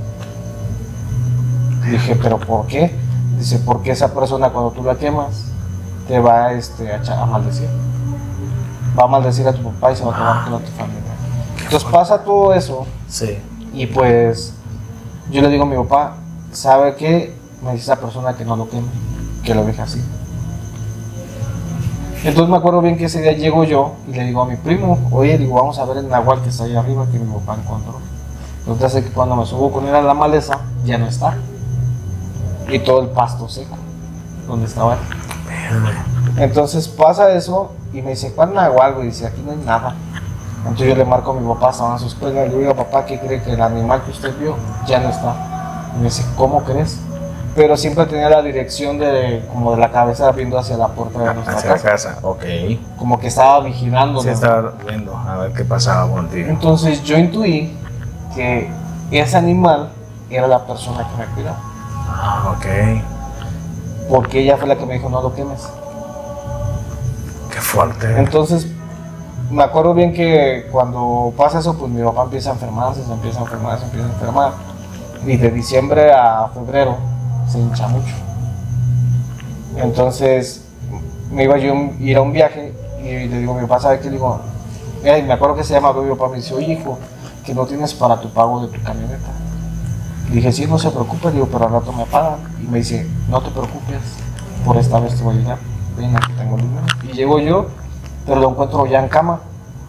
Dije, 1.90 2.16
pero 2.16 2.38
¿por 2.38 2.66
qué? 2.66 2.94
Dice, 3.40 3.58
porque 3.58 3.90
esa 3.92 4.12
persona 4.12 4.50
cuando 4.50 4.70
tú 4.70 4.82
la 4.84 4.96
quemas 4.96 5.46
te 6.06 6.18
va 6.20 6.52
este, 6.52 6.92
a, 6.92 7.24
maldecir. 7.24 7.70
Va 8.98 9.04
a 9.04 9.06
maldecir 9.06 9.48
a 9.48 9.54
tu 9.54 9.62
papá 9.62 9.92
y 9.92 9.96
se 9.96 10.04
va 10.04 10.12
a 10.12 10.14
quemar 10.14 10.44
toda 10.44 10.58
tu 10.58 10.70
familia. 10.72 11.00
Entonces 11.64 11.88
pasa 11.90 12.22
todo 12.22 12.52
eso 12.52 12.86
Sí. 13.08 13.38
y 13.72 13.86
pues 13.86 14.52
yo 15.30 15.40
le 15.40 15.48
digo 15.48 15.62
a 15.62 15.66
mi 15.66 15.76
papá, 15.76 16.16
¿sabe 16.52 16.96
qué? 16.96 17.34
Me 17.64 17.72
dice 17.72 17.84
esa 17.84 17.96
persona 17.96 18.36
que 18.36 18.44
no 18.44 18.56
lo 18.56 18.68
queme, 18.68 18.88
que 19.42 19.54
lo 19.54 19.64
deje 19.64 19.80
así. 19.80 20.02
Entonces 22.22 22.50
me 22.50 22.58
acuerdo 22.58 22.82
bien 22.82 22.98
que 22.98 23.06
ese 23.06 23.22
día 23.22 23.32
llego 23.32 23.64
yo 23.64 23.94
y 24.06 24.12
le 24.12 24.24
digo 24.24 24.42
a 24.42 24.46
mi 24.46 24.56
primo, 24.56 24.98
oye, 25.12 25.38
digo, 25.38 25.54
vamos 25.54 25.78
a 25.78 25.86
ver 25.86 25.96
el 25.96 26.10
nahual 26.10 26.42
que 26.42 26.50
está 26.50 26.64
ahí 26.64 26.76
arriba 26.76 27.06
que 27.10 27.18
mi 27.18 27.32
papá 27.32 27.56
encontró. 27.58 27.94
Entonces 28.66 29.02
que 29.02 29.10
cuando 29.10 29.34
me 29.34 29.46
subo 29.46 29.72
con 29.72 29.88
él 29.88 29.94
a 29.94 30.02
la 30.02 30.12
maleza, 30.12 30.58
ya 30.84 30.98
no 30.98 31.06
está. 31.06 31.38
Y 32.72 32.78
todo 32.80 33.02
el 33.02 33.08
pasto 33.08 33.48
seco, 33.48 33.76
donde 34.46 34.66
estaba 34.66 34.94
él. 34.94 34.98
Entonces 36.36 36.88
pasa 36.88 37.32
eso 37.32 37.72
y 37.92 38.02
me 38.02 38.10
dice, 38.10 38.32
¿cuál 38.34 38.54
nahual? 38.54 38.94
güey?" 38.94 39.06
dice, 39.06 39.26
aquí 39.26 39.42
no 39.44 39.52
hay 39.52 39.58
nada. 39.58 39.94
Entonces 40.58 40.88
yo 40.88 40.94
le 40.94 41.04
marco 41.04 41.30
a 41.30 41.34
mi 41.34 41.46
papá, 41.48 41.70
estaba 41.70 41.94
en 41.94 41.98
su 42.00 42.06
escuela, 42.06 42.44
y 42.44 42.50
le 42.50 42.58
digo, 42.58 42.74
papá, 42.74 43.06
¿qué 43.06 43.18
cree 43.18 43.42
que 43.42 43.52
el 43.52 43.62
animal 43.62 44.02
que 44.04 44.10
usted 44.10 44.36
vio 44.38 44.56
ya 44.86 45.00
no 45.00 45.08
está? 45.08 45.34
Y 45.94 45.98
me 45.98 46.04
dice, 46.04 46.24
¿cómo 46.36 46.62
crees? 46.64 46.98
Pero 47.56 47.76
siempre 47.76 48.06
tenía 48.06 48.28
la 48.28 48.42
dirección 48.42 48.98
de, 48.98 49.44
como 49.52 49.72
de 49.72 49.78
la 49.78 49.90
cabeza 49.90 50.30
viendo 50.32 50.58
hacia 50.58 50.76
la 50.76 50.88
puerta 50.88 51.18
de 51.18 51.34
nuestra 51.34 51.54
Hacia 51.56 51.70
la 51.70 51.76
casa. 51.76 51.90
casa. 52.10 52.18
Ok. 52.22 52.44
Como 52.96 53.18
que 53.18 53.26
estaba 53.26 53.60
vigilando. 53.60 54.22
Sí, 54.22 54.28
estaba 54.28 54.72
viendo 54.86 55.16
a 55.16 55.36
ver 55.38 55.52
qué 55.52 55.64
pasaba 55.64 56.08
contigo. 56.10 56.48
Entonces 56.48 57.02
yo 57.02 57.18
intuí 57.18 57.76
que 58.36 58.70
ese 59.10 59.36
animal 59.36 59.88
era 60.30 60.46
la 60.46 60.64
persona 60.64 61.08
que 61.10 61.16
me 61.16 61.26
cuidaba. 61.34 61.58
Ah, 62.12 62.54
ok. 62.56 64.08
Porque 64.08 64.40
ella 64.40 64.56
fue 64.56 64.66
la 64.68 64.76
que 64.76 64.86
me 64.86 64.94
dijo, 64.94 65.08
no 65.08 65.22
lo 65.22 65.34
quemes. 65.34 65.68
Qué 67.50 67.60
fuerte. 67.60 68.18
Entonces, 68.18 68.66
me 69.50 69.62
acuerdo 69.62 69.94
bien 69.94 70.12
que 70.12 70.68
cuando 70.70 71.32
pasa 71.36 71.60
eso, 71.60 71.76
pues 71.76 71.90
mi 71.90 72.02
papá 72.02 72.24
empieza 72.24 72.50
a 72.50 72.52
enfermarse, 72.54 73.04
se 73.04 73.12
empieza 73.12 73.38
a 73.40 73.42
enfermar, 73.42 73.78
se 73.78 73.84
empieza 73.84 74.06
a 74.06 74.10
enfermar. 74.10 74.52
Y 75.26 75.36
de 75.36 75.50
diciembre 75.50 76.12
a 76.12 76.48
febrero 76.54 76.96
se 77.48 77.58
hincha 77.58 77.86
mucho. 77.88 78.14
Entonces, 79.76 80.64
me 81.30 81.44
iba 81.44 81.56
yo 81.58 81.72
a 81.72 81.76
ir 82.00 82.16
a 82.16 82.22
un 82.22 82.32
viaje 82.32 82.74
y 83.02 83.28
le 83.28 83.38
digo 83.38 83.52
a 83.52 83.56
mi 83.56 83.62
papá, 83.62 83.80
¿sabe 83.80 83.98
qué? 84.00 84.06
Le 84.06 84.12
digo, 84.12 84.40
"Ey", 85.04 85.22
me 85.22 85.32
acuerdo 85.32 85.56
que 85.56 85.64
se 85.64 85.72
llama 85.74 85.92
mi 85.92 86.10
papá, 86.10 86.28
me 86.28 86.36
dice, 86.36 86.54
oye 86.54 86.72
hijo, 86.72 86.98
que 87.44 87.54
no 87.54 87.66
tienes 87.66 87.94
para 87.94 88.20
tu 88.20 88.28
pago 88.30 88.66
de 88.66 88.76
tu 88.76 88.82
camioneta. 88.82 89.30
Dije, 90.32 90.52
sí, 90.52 90.66
no 90.66 90.78
se 90.78 90.90
preocupe, 90.90 91.32
digo, 91.32 91.48
pero 91.50 91.66
al 91.66 91.72
rato 91.72 91.92
me 91.92 92.04
pagan. 92.06 92.38
Y 92.62 92.66
me 92.68 92.78
dice, 92.78 93.06
no 93.28 93.40
te 93.42 93.50
preocupes, 93.50 94.00
por 94.64 94.76
esta 94.76 95.00
vez 95.00 95.16
te 95.16 95.22
voy 95.22 95.36
a 95.36 95.38
ayudar. 95.38 95.58
Ven, 95.96 96.16
aquí 96.16 96.32
tengo 96.34 96.56
el 96.56 96.62
dinero. 96.62 96.86
Y 97.02 97.16
llego 97.16 97.40
yo, 97.40 97.66
pero 98.26 98.40
lo 98.40 98.50
encuentro 98.50 98.86
ya 98.86 99.02
en 99.02 99.08
cama. 99.08 99.40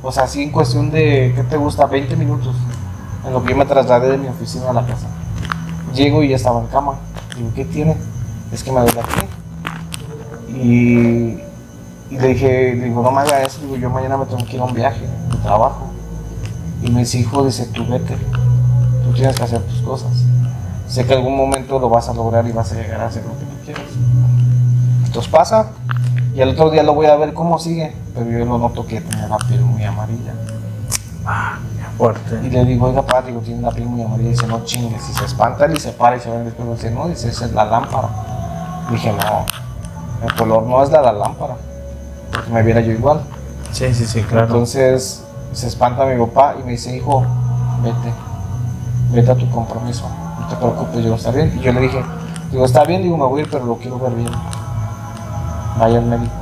O 0.02 0.12
sea, 0.12 0.24
así 0.24 0.42
en 0.42 0.52
cuestión 0.52 0.90
de, 0.90 1.32
¿qué 1.36 1.44
te 1.44 1.58
gusta? 1.58 1.86
20 1.86 2.16
minutos. 2.16 2.56
En 3.26 3.34
lo 3.34 3.44
que 3.44 3.52
yo 3.52 3.58
me 3.58 3.66
trasladé 3.66 4.10
de 4.10 4.18
mi 4.18 4.28
oficina 4.28 4.72
a 4.72 4.74
la 4.74 4.86
casa. 4.86 5.08
Llego 5.94 6.24
y 6.24 6.30
ya 6.30 6.38
estaba 6.38 6.60
en 6.60 6.68
cama. 6.68 6.94
Digo, 7.38 7.52
¿qué 7.54 7.66
tiene? 7.66 7.96
Es 8.52 8.64
que 8.64 8.72
me 8.72 8.80
aquí. 8.80 8.98
Y, 10.50 11.38
y 12.10 12.18
le 12.20 12.28
dije, 12.30 12.74
digo, 12.76 13.04
no 13.04 13.12
me 13.12 13.22
haga 13.22 13.44
eso. 13.44 13.62
Digo, 13.62 13.76
yo 13.76 13.92
mañana 13.92 14.18
me 14.18 14.26
tengo 14.26 14.44
que 14.44 14.56
ir 14.56 14.62
a 14.62 14.66
un 14.66 14.74
viaje 14.74 15.02
de 15.02 15.38
trabajo. 15.44 15.92
Y 16.82 16.90
me 16.90 17.02
dice, 17.02 17.20
hijo, 17.20 17.46
dice, 17.46 17.68
tú 17.68 17.86
vete. 17.88 18.18
Tú 19.04 19.14
tienes 19.14 19.36
que 19.36 19.44
hacer 19.44 19.62
tus 19.62 19.82
cosas. 19.82 20.31
Sé 20.92 21.06
que 21.06 21.14
algún 21.14 21.38
momento 21.38 21.80
lo 21.80 21.88
vas 21.88 22.10
a 22.10 22.14
lograr 22.14 22.46
y 22.46 22.52
vas 22.52 22.74
a 22.74 22.76
llegar 22.76 23.00
a 23.00 23.06
hacer 23.06 23.24
lo 23.24 23.32
que 23.40 23.46
tú 23.46 23.64
quieras. 23.64 23.86
Entonces 25.06 25.32
pasa, 25.32 25.70
y 26.36 26.42
al 26.42 26.50
otro 26.50 26.70
día 26.70 26.84
lo 26.84 26.94
voy 26.94 27.06
a 27.06 27.16
ver 27.16 27.34
cómo 27.34 27.60
sigue, 27.60 27.96
pero 28.14 28.30
yo 28.30 28.40
lo 28.40 28.58
noto 28.58 28.86
que 28.86 29.00
tiene 29.00 29.30
la 29.30 29.38
piel 29.38 29.62
muy 29.62 29.86
amarilla. 29.86 30.34
Ah, 31.26 31.60
fuerte. 31.98 32.42
Y 32.44 32.50
le 32.50 32.66
digo, 32.66 32.88
oiga, 32.88 33.04
padre, 33.04 33.28
digo, 33.28 33.40
tiene 33.40 33.62
la 33.62 33.72
piel 33.72 33.86
muy 33.86 34.04
amarilla. 34.04 34.32
Y 34.32 34.32
dice, 34.34 34.48
no 34.48 34.66
chingues. 34.66 35.10
Y 35.10 35.14
se 35.14 35.24
espanta 35.24 35.72
y 35.72 35.78
se 35.78 35.94
para 35.94 36.18
y 36.18 36.20
se 36.20 36.30
el 36.36 36.48
espejo. 36.48 36.74
Dice, 36.74 36.92
no, 36.92 37.08
dice, 37.08 37.30
esa 37.30 37.46
es 37.46 37.54
la 37.54 37.64
lámpara. 37.64 38.10
Dije, 38.92 39.14
no, 39.14 39.46
el 40.28 40.36
color 40.36 40.64
no 40.64 40.84
es 40.84 40.92
la 40.92 40.98
de 41.00 41.06
la 41.06 41.14
lámpara. 41.14 41.56
Porque 42.34 42.50
me 42.52 42.64
viera 42.64 42.82
yo 42.82 42.92
igual. 42.92 43.22
Sí, 43.72 43.94
sí, 43.94 44.06
sí, 44.06 44.24
claro. 44.24 44.48
Entonces 44.48 45.24
se 45.54 45.68
espanta 45.68 46.06
mi 46.06 46.20
papá 46.20 46.56
y 46.60 46.64
me 46.64 46.72
dice, 46.72 46.94
hijo, 46.94 47.26
vete, 47.82 48.14
vete 49.14 49.32
a 49.32 49.36
tu 49.36 49.50
compromiso, 49.52 50.06
te 50.52 50.58
preocupes, 50.58 51.04
yo 51.06 51.16
está 51.16 51.32
bien. 51.32 51.54
Y 51.58 51.62
yo 51.64 51.72
le 51.74 51.82
dije, 51.82 52.04
digo, 52.52 52.66
está 52.66 52.84
bien, 52.84 53.02
digo, 53.04 53.18
me 53.18 53.26
voy 53.26 53.40
a 53.42 53.44
ir, 53.44 53.50
pero 53.50 53.66
lo 53.66 53.76
quiero 53.78 53.98
ver 54.00 54.14
bien. 54.14 54.30
Vaya 55.80 55.98
al 56.00 56.06
médico. 56.06 56.34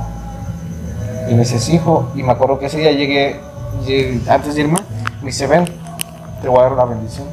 Y 1.28 1.32
me 1.34 1.40
dice, 1.40 1.58
sí, 1.58 1.76
hijo, 1.76 2.08
y 2.14 2.22
me 2.22 2.32
acuerdo 2.32 2.58
que 2.58 2.66
ese 2.66 2.78
día 2.78 2.92
llegué, 2.92 3.40
llegué- 3.86 4.20
antes 4.30 4.54
de 4.56 4.62
irme, 4.62 4.78
me 5.20 5.26
dice, 5.26 5.46
ven, 5.46 5.64
te 6.42 6.48
voy 6.48 6.58
a 6.58 6.62
dar 6.62 6.72
una 6.72 6.84
bendición. 6.86 7.26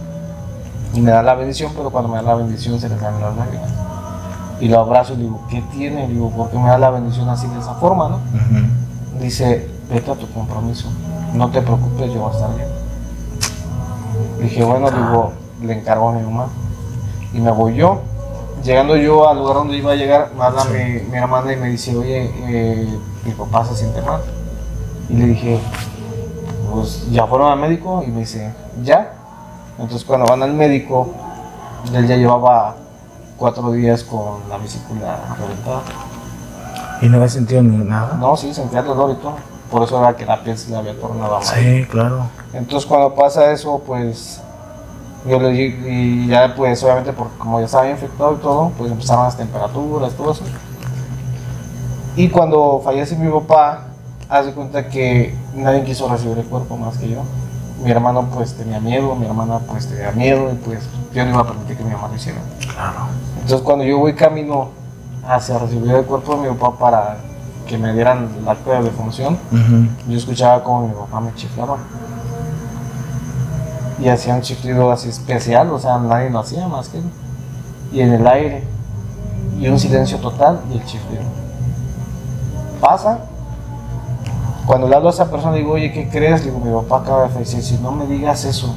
Y 0.94 1.02
me 1.02 1.12
da 1.12 1.24
la 1.24 1.36
bendición, 1.36 1.72
pero 1.76 1.90
cuando 1.90 2.10
me 2.10 2.18
da 2.18 2.22
la 2.24 2.36
bendición 2.36 2.80
se 2.80 2.90
le 2.90 2.98
salen 3.00 3.22
las 3.22 3.36
lágrimas. 3.36 3.70
Y 4.60 4.68
lo 4.70 4.80
abrazo 4.80 5.13
y 5.13 5.18
le 5.18 5.24
digo, 5.24 5.42
¿qué 5.50 5.62
tiene? 5.72 6.08
Le 6.08 6.13
digo, 6.13 6.30
¿por 6.32 6.50
qué 6.50 6.58
me 6.58 6.70
da 6.70 6.78
la 6.78 6.90
bendición 6.92 7.28
así 7.30 7.48
de 7.48 7.60
esa 7.60 7.74
forma, 7.76 8.10
no? 8.10 8.20
Dice, 9.20 9.68
vete 9.90 10.12
a 10.12 10.16
tu 10.16 10.28
compromiso, 10.32 10.88
no 11.34 11.50
te 11.50 11.62
preocupes, 11.62 12.12
yo 12.13 12.20
voy 12.22 12.32
a 12.32 12.34
estar 12.36 12.56
bien. 12.56 12.68
Dije, 14.42 14.63
bueno, 14.63 14.90
digo, 14.92 15.34
le 15.63 15.74
encargo 15.80 16.10
a 16.10 16.13
mi 16.13 16.22
mamá. 16.22 16.48
Y 17.34 17.40
me 17.40 17.52
voy 17.52 17.76
yo. 17.76 18.02
Llegando 18.63 18.96
yo 18.96 19.30
al 19.30 19.38
lugar 19.38 19.56
donde 19.56 19.78
iba 19.78 19.92
a 19.92 19.96
llegar, 19.96 20.32
me 20.36 20.44
habla 20.44 20.66
mi, 20.66 21.02
mi 21.10 21.18
hermana 21.18 21.54
y 21.54 21.58
me 21.58 21.70
dice, 21.70 21.96
oye, 21.96 22.32
eh, 22.48 23.00
mi 23.24 23.32
papá 23.32 23.63
se 23.66 23.76
siente 23.76 24.02
mal. 24.02 24.22
Y 25.10 25.13
le 25.13 25.26
dije, 25.28 25.60
pues 26.72 27.10
ya 27.12 27.26
fueron 27.28 27.52
al 27.52 27.60
médico 27.60 28.04
y 28.06 28.12
me 28.12 28.22
dice, 28.22 28.54
ya. 28.84 29.13
Entonces 29.78 30.06
cuando 30.06 30.26
van 30.26 30.42
al 30.44 30.54
médico, 30.54 31.13
él 31.94 32.08
ya 32.08 32.16
llevaba 32.16 32.76
cuatro 33.38 33.72
días 33.72 34.04
con 34.04 34.50
la 34.50 34.58
vesícula 34.58 35.20
reventada. 35.40 35.82
¿Y 37.02 37.10
no 37.10 37.18
había 37.18 37.30
sentido 37.30 37.62
ni 37.62 37.78
nada? 37.78 38.16
No, 38.16 38.36
sí, 38.36 38.54
sentía 38.54 38.82
dolor 38.82 39.12
y 39.12 39.16
todo. 39.22 39.36
Por 39.70 39.84
eso 39.84 40.00
era 40.00 40.16
que 40.16 40.26
la 40.26 40.42
piel 40.44 40.58
se 40.58 40.72
le 40.72 40.78
había 40.78 41.00
tornado 41.00 41.38
amarilla. 41.38 41.56
Sí, 41.56 41.86
claro. 41.86 42.24
Entonces 42.54 42.88
cuando 42.88 43.13
pasa 43.13 43.52
eso, 43.52 43.82
pues 43.86 44.42
yo 45.28 45.40
le 45.40 45.54
y 45.54 46.28
ya 46.28 46.54
pues 46.56 46.82
obviamente 46.84 47.13
porque 47.13 47.38
como 47.38 47.60
ya 47.60 47.66
estaba 47.66 47.90
infectado 47.90 48.34
y 48.34 48.38
todo, 48.38 48.72
pues 48.78 48.92
empezaron 48.92 49.26
las 49.26 49.38
temperaturas, 49.38 50.13
todo 50.13 50.32
eso. 50.32 50.44
Y 52.16 52.30
cuando 52.30 52.82
fallece 52.84 53.16
mi 53.16 53.32
papá, 53.32 53.88
hace 54.30 54.52
cuenta 54.54 54.90
que 54.90 55.36
nadie 55.54 55.84
quiso 55.84 56.10
recibir 56.10 56.38
el 56.38 56.46
cuerpo 56.46 56.78
más 56.78 56.98
que 56.98 57.10
yo. 57.10 57.22
Mi 57.84 57.92
hermano 57.92 58.28
pues 58.34 58.56
tenía 58.56 58.80
miedo, 58.80 59.16
mi 59.16 59.28
hermana 59.28 59.60
pues 59.60 59.88
tenía 59.88 60.12
miedo 60.12 60.52
y 60.52 60.56
pues 60.56 60.80
yo 61.13 61.24
no 61.26 61.32
iba 61.32 61.42
a 61.42 61.46
permitir 61.48 61.78
que 61.78 61.84
mi 61.84 61.92
mamá 61.92 62.08
lo 62.08 62.16
hiciera. 62.16 62.40
Claro. 62.60 63.08
Entonces 63.36 63.62
cuando 63.62 63.84
yo 63.84 64.00
voy 64.00 64.13
camino 64.13 64.70
hacia 65.28 65.60
recibir 65.60 65.92
el 65.92 66.06
cuerpo 66.06 66.36
de 66.36 66.50
mi 66.50 66.56
papá 66.58 66.80
para 66.80 67.18
que 67.68 67.78
me 67.78 67.94
dieran 67.94 68.30
el 68.40 68.48
acta 68.48 68.80
de 68.80 68.84
defunción, 68.84 69.38
yo 70.08 70.18
escuchaba 70.18 70.63
como 70.63 70.88
mi 70.88 70.94
papá 70.94 71.20
me 71.20 71.34
chiflaba. 71.36 71.78
Y 74.00 74.10
hacía 74.10 74.36
un 74.36 74.42
chiflido 74.42 74.92
así 74.92 75.10
especial, 75.10 75.72
o 75.72 75.80
sea, 75.80 75.98
nadie 75.98 76.30
lo 76.30 76.40
hacía 76.40 76.68
más 76.68 76.90
que 76.90 77.00
él. 77.00 77.10
Y 77.92 78.02
en 78.02 78.14
el 78.14 78.28
aire. 78.28 78.64
Y 79.60 79.68
un 79.68 79.80
silencio 79.80 80.20
total 80.20 80.62
y 80.72 80.78
el 80.78 80.86
chiflido. 80.86 81.24
Pasa. 82.80 83.20
Cuando 84.68 84.88
le 84.88 84.96
hablo 84.96 85.08
a 85.08 85.12
esa 85.12 85.32
persona, 85.32 85.56
digo, 85.56 85.72
oye, 85.72 85.92
¿qué 85.92 86.10
crees? 86.10 86.44
Digo, 86.44 86.60
mi 86.60 86.72
papá 86.72 86.98
acaba 87.04 87.24
de 87.24 87.30
fallecer. 87.30 87.64
Si 87.64 87.78
no 87.78 87.92
me 87.92 88.06
digas 88.06 88.44
eso, 88.44 88.76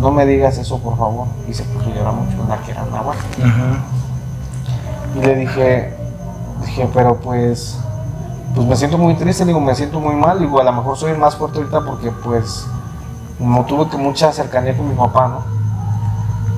no 0.00 0.10
me 0.10 0.26
digas 0.26 0.58
eso, 0.58 0.78
por 0.78 0.96
favor. 0.96 1.26
Y 1.48 1.54
se 1.54 1.64
puso 1.64 1.90
a 1.90 1.94
llorar 1.94 2.12
mucho, 2.12 2.36
la 2.48 2.58
que 2.58 2.70
era 2.70 2.84
náhuatl. 2.84 3.18
Ujú. 3.38 5.18
Y 5.18 5.22
le 5.22 5.34
dije, 5.36 5.96
dije, 6.66 6.88
pero 6.92 7.16
pues, 7.20 7.78
pues 8.54 8.66
me 8.66 8.76
siento 8.76 8.98
muy 8.98 9.14
triste, 9.14 9.44
digo, 9.44 9.60
me 9.60 9.74
siento 9.74 10.00
muy 10.00 10.14
mal, 10.14 10.38
digo, 10.38 10.60
a 10.60 10.64
lo 10.64 10.72
mejor 10.72 10.96
soy 10.96 11.16
más 11.16 11.36
fuerte 11.36 11.58
ahorita 11.58 11.80
porque 11.84 12.10
pues 12.10 12.66
no 13.38 13.64
tuve 13.64 13.88
que 13.88 13.96
mucha 13.96 14.32
cercanía 14.32 14.76
con 14.76 14.88
mi 14.88 14.94
papá, 14.94 15.28
¿no? 15.28 15.38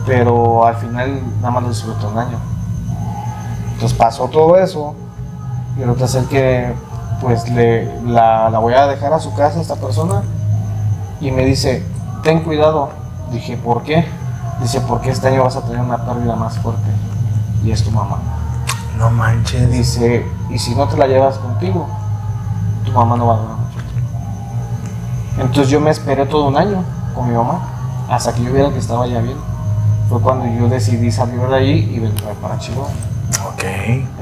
Pero 0.06 0.64
al 0.66 0.76
final 0.76 1.20
nada 1.36 1.50
más 1.50 1.62
le 1.64 1.68
disfruté 1.70 2.06
un 2.06 2.18
año. 2.18 2.38
Entonces 3.74 3.96
pasó 3.96 4.28
todo 4.28 4.56
eso 4.56 4.94
y 5.76 5.80
resulta 5.80 6.08
ser 6.08 6.24
que 6.24 6.74
pues 7.20 7.48
le, 7.50 8.00
la, 8.02 8.50
la 8.50 8.58
voy 8.58 8.74
a 8.74 8.86
dejar 8.86 9.12
a 9.12 9.18
su 9.18 9.34
casa 9.34 9.60
esta 9.60 9.76
persona 9.76 10.22
y 11.20 11.30
me 11.30 11.44
dice, 11.44 11.84
ten 12.22 12.40
cuidado. 12.42 12.90
Dije, 13.32 13.56
¿por 13.56 13.82
qué? 13.82 14.06
Dice, 14.60 14.80
porque 14.80 15.10
este 15.10 15.28
año 15.28 15.44
vas 15.44 15.56
a 15.56 15.62
tener 15.62 15.80
una 15.80 15.98
pérdida 15.98 16.36
más 16.36 16.58
fuerte 16.58 16.88
y 17.64 17.70
es 17.70 17.82
tu 17.82 17.90
mamá. 17.90 18.18
No 18.96 19.10
manches. 19.10 19.70
Dice, 19.70 20.26
y 20.50 20.58
si 20.58 20.74
no 20.74 20.88
te 20.88 20.96
la 20.96 21.06
llevas 21.06 21.38
contigo, 21.38 21.86
tu 22.84 22.92
mamá 22.92 23.16
no 23.16 23.26
va 23.26 23.34
a 23.34 23.38
durar. 23.38 23.56
Entonces 25.38 25.68
yo 25.68 25.81
me 25.81 25.90
esperé 25.90 26.27
todo 26.27 26.49
un 26.49 26.57
año 26.57 26.83
con 27.14 27.29
mi 27.29 27.35
mamá, 27.35 27.61
hasta 28.09 28.35
que 28.35 28.42
yo 28.42 28.53
viera 28.53 28.70
que 28.70 28.79
estaba 28.79 29.07
ya 29.07 29.20
bien. 29.20 29.37
Fue 30.09 30.20
cuando 30.20 30.46
yo 30.46 30.68
decidí 30.68 31.11
salir 31.11 31.40
de 31.40 31.55
allí 31.55 31.90
y 31.94 31.99
venir 31.99 32.22
para 32.40 32.59
Chihuahua. 32.59 32.90
Ok. 33.53 33.64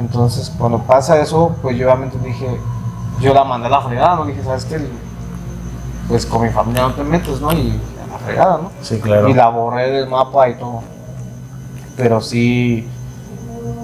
Entonces, 0.00 0.52
cuando 0.58 0.78
pasa 0.78 1.20
eso, 1.20 1.54
pues 1.60 1.76
yo 1.76 1.86
obviamente 1.86 2.18
dije, 2.24 2.58
yo 3.20 3.34
la 3.34 3.44
mandé 3.44 3.66
a 3.66 3.70
la 3.70 3.80
fregada, 3.82 4.16
¿no? 4.16 4.26
Dije, 4.26 4.42
¿sabes 4.42 4.64
qué? 4.64 4.80
Pues 6.08 6.24
con 6.26 6.42
mi 6.42 6.50
familia 6.50 6.82
no 6.82 6.94
te 6.94 7.04
metes, 7.04 7.40
¿no? 7.40 7.52
Y 7.52 7.78
a 8.02 8.12
la 8.12 8.18
fregada, 8.18 8.58
¿no? 8.62 8.70
Sí, 8.80 8.98
claro. 8.98 9.28
Y 9.28 9.34
la 9.34 9.48
borré 9.48 9.90
del 9.90 10.08
mapa 10.08 10.48
y 10.48 10.54
todo. 10.54 10.82
Pero 11.96 12.20
sí, 12.20 12.88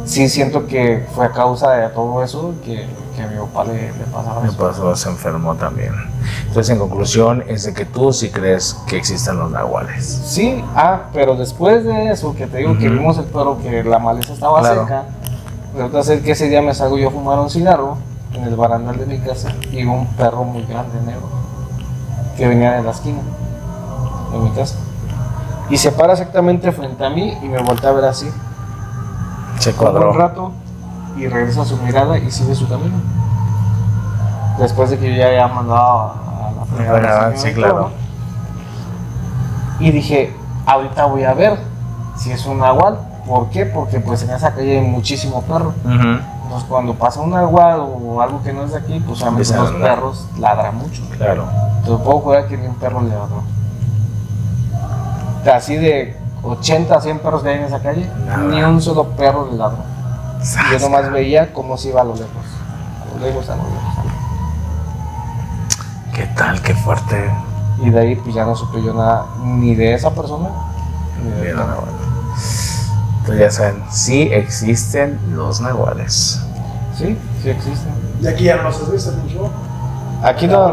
sí 0.05 0.29
siento 0.29 0.67
que 0.67 1.07
fue 1.15 1.27
a 1.27 1.31
causa 1.31 1.73
de 1.73 1.89
todo 1.91 2.25
eso 2.25 2.55
que, 2.65 2.89
que 3.29 3.35
a 3.35 3.41
mi 3.41 3.47
papá 3.47 3.65
le, 3.65 3.93
le 3.93 4.05
pasaba 4.13 4.41
Me 4.43 4.49
eso. 4.49 4.57
pasó, 4.59 4.97
se 4.97 5.09
enfermó 5.09 5.55
también. 5.55 5.93
Entonces, 6.49 6.71
en 6.71 6.79
conclusión, 6.79 7.45
es 7.49 7.65
de 7.65 7.75
que 7.75 7.85
tú 7.85 8.13
sí 8.13 8.31
crees 8.31 8.77
que 8.87 8.97
existen 8.97 9.39
los 9.39 9.51
nahuales. 9.51 10.05
Sí, 10.25 10.65
ah, 10.75 11.03
pero 11.13 11.37
después 11.37 11.85
de 11.85 12.11
eso, 12.11 12.35
que 12.35 12.47
te 12.47 12.59
digo 12.59 12.77
que 12.79 12.89
vimos 12.89 13.19
el 13.19 13.25
perro, 13.25 13.59
que 13.63 13.83
la 13.85 13.99
maleza 13.99 14.33
estaba 14.33 14.61
Claro. 14.61 14.83
seca, 14.83 15.05
resulta 15.75 16.03
ser 16.03 16.23
que 16.23 16.33
ese 16.33 16.49
día 16.49 16.63
me 16.63 16.75
salgo 16.75 16.99
yo 16.99 17.09
a 17.09 17.11
fumar 17.11 17.39
un 17.39 17.51
cigarro 17.51 17.97
en 18.33 18.45
el 18.45 18.57
barandal 18.57 18.97
de 18.99 19.07
mi 19.07 19.19
casa 19.19 19.55
y 19.73 19.85
un 19.85 20.07
perro 20.15 20.45
muy 20.45 20.65
grande, 20.65 21.01
negro, 21.05 21.29
que 22.37 22.47
venía 22.49 22.73
de 22.73 22.83
la 22.83 22.91
esquina 22.91 23.21
de 24.33 24.39
mi 24.39 24.51
casa. 24.53 24.77
Y 25.69 25.77
se 25.77 25.93
para 25.93 26.13
exactamente 26.15 26.73
frente 26.73 27.05
a 27.05 27.11
mí 27.11 27.37
y 27.43 27.49
me 27.49 27.63
voltea 27.63 27.91
a 27.91 27.93
ver 27.93 28.05
así. 28.05 28.29
Se 29.59 29.71
un 29.71 29.77
cuadró. 29.77 30.13
rato 30.13 30.53
y 31.17 31.27
regresa 31.27 31.65
su 31.65 31.77
mirada 31.79 32.19
y 32.19 32.31
sigue 32.31 32.55
su 32.55 32.69
camino. 32.69 32.97
Después 34.59 34.91
de 34.91 34.99
que 34.99 35.11
yo 35.11 35.17
ya 35.17 35.29
había 35.29 35.49
mandado 35.49 36.13
a 36.13 36.53
la 36.57 36.65
fregada 36.65 37.37
sí, 37.37 37.49
y 37.49 37.53
claro. 37.55 37.91
Y 39.79 39.91
dije, 39.91 40.35
ahorita 40.67 41.07
voy 41.07 41.25
a 41.25 41.35
ver 41.35 41.59
si 42.17 42.31
es 42.31 42.45
un 42.47 42.59
nahual. 42.59 42.99
¿Por 43.27 43.49
qué? 43.51 43.65
Porque 43.65 44.01
pues 44.01 44.23
en 44.23 44.31
esa 44.31 44.53
calle 44.53 44.79
hay 44.81 44.87
muchísimo 44.87 45.43
perro. 45.43 45.73
Entonces 45.85 46.69
cuando 46.69 46.95
pasa 46.95 47.21
un 47.21 47.31
nahual 47.31 47.81
o 47.81 48.21
algo 48.21 48.43
que 48.43 48.53
no 48.53 48.65
es 48.65 48.73
de 48.73 48.79
aquí, 48.79 49.01
pues 49.01 49.23
a 49.23 49.31
los 49.31 49.49
ladrar. 49.51 49.81
perros 49.81 50.27
ladran 50.39 50.77
mucho. 50.77 51.03
Claro. 51.17 51.45
Entonces 51.79 52.05
puedo 52.05 52.19
jurar 52.19 52.47
que 52.49 52.57
ni 52.57 52.67
un 52.67 52.75
perro 52.75 53.01
le 53.03 53.11
ladró. 53.11 53.43
Así 55.55 55.77
de 55.77 56.17
80 56.43 56.95
a 56.95 57.01
100 57.01 57.19
perros 57.21 57.43
que 57.43 57.49
hay 57.51 57.59
en 57.59 57.65
esa 57.65 57.81
calle, 57.81 58.11
Nada. 58.27 58.43
ni 58.43 58.63
un 58.63 58.83
solo 58.83 59.05
perro 59.11 59.49
le 59.51 59.57
ladró. 59.57 59.79
Yo 60.73 60.79
nomás 60.81 61.11
veía 61.13 61.53
cómo 61.53 61.77
se 61.77 61.89
iba 61.89 62.01
a 62.01 62.05
lo 62.05 62.15
lejos. 62.15 62.31
A 63.03 63.15
lo 63.19 63.27
lejos, 63.27 63.49
a 63.51 63.57
lo 63.57 63.63
lejos. 63.63 64.05
¿Qué 66.15 66.27
tal? 66.37 66.61
Qué 66.63 66.75
fuerte. 66.75 67.31
Y 67.83 67.91
de 67.91 68.01
ahí 68.01 68.17
pues 68.17 68.35
ya 68.35 68.45
no 68.45 68.55
supe 68.55 68.83
yo 68.83 68.93
nada 68.95 69.27
ni 69.43 69.75
de 69.75 69.95
esa 69.95 70.11
persona. 70.11 70.49
Ni 71.23 71.31
de 71.43 71.53
otra. 71.55 71.67
nahual. 71.67 71.89
Entonces 73.21 73.39
ya 73.39 73.51
saben, 73.51 73.83
sí 73.91 74.23
existen 74.33 75.19
los 75.35 75.61
nahuales. 75.61 76.41
Sí, 76.97 77.19
sí 77.43 77.51
existen. 77.51 77.93
Y 78.21 78.27
aquí 78.27 78.45
ya 78.45 78.57
no 78.57 78.65
los 78.65 78.81
has 78.83 78.91
visto 78.93 79.13
mucho. 79.13 79.51
Aquí 80.23 80.47
no. 80.47 80.73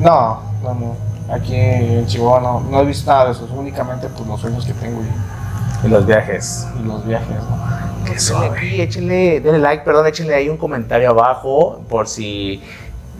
no, 0.00 0.40
no, 0.62 0.74
no. 0.74 0.96
Aquí 1.32 1.54
en 1.56 2.06
Chihuahua 2.06 2.40
no, 2.40 2.60
no 2.60 2.80
he 2.80 2.84
visto 2.86 3.10
nada 3.10 3.26
de 3.26 3.32
eso. 3.32 3.48
Únicamente 3.52 4.08
pues 4.08 4.28
los 4.28 4.40
sueños 4.40 4.64
que 4.64 4.74
tengo 4.74 5.00
y, 5.02 5.86
Y 5.86 5.88
los 5.88 6.06
viajes. 6.06 6.66
y 6.80 6.86
los 6.86 7.04
viajes, 7.04 7.28
¿no? 7.28 7.85
Qué 8.06 8.18
suave. 8.18 8.56
Aquí, 8.56 8.80
échenle, 8.80 9.40
denle 9.40 9.58
like, 9.58 9.84
perdón, 9.84 10.06
échenle 10.06 10.34
ahí 10.34 10.48
un 10.48 10.56
comentario 10.56 11.10
abajo 11.10 11.84
por 11.88 12.08
si 12.08 12.62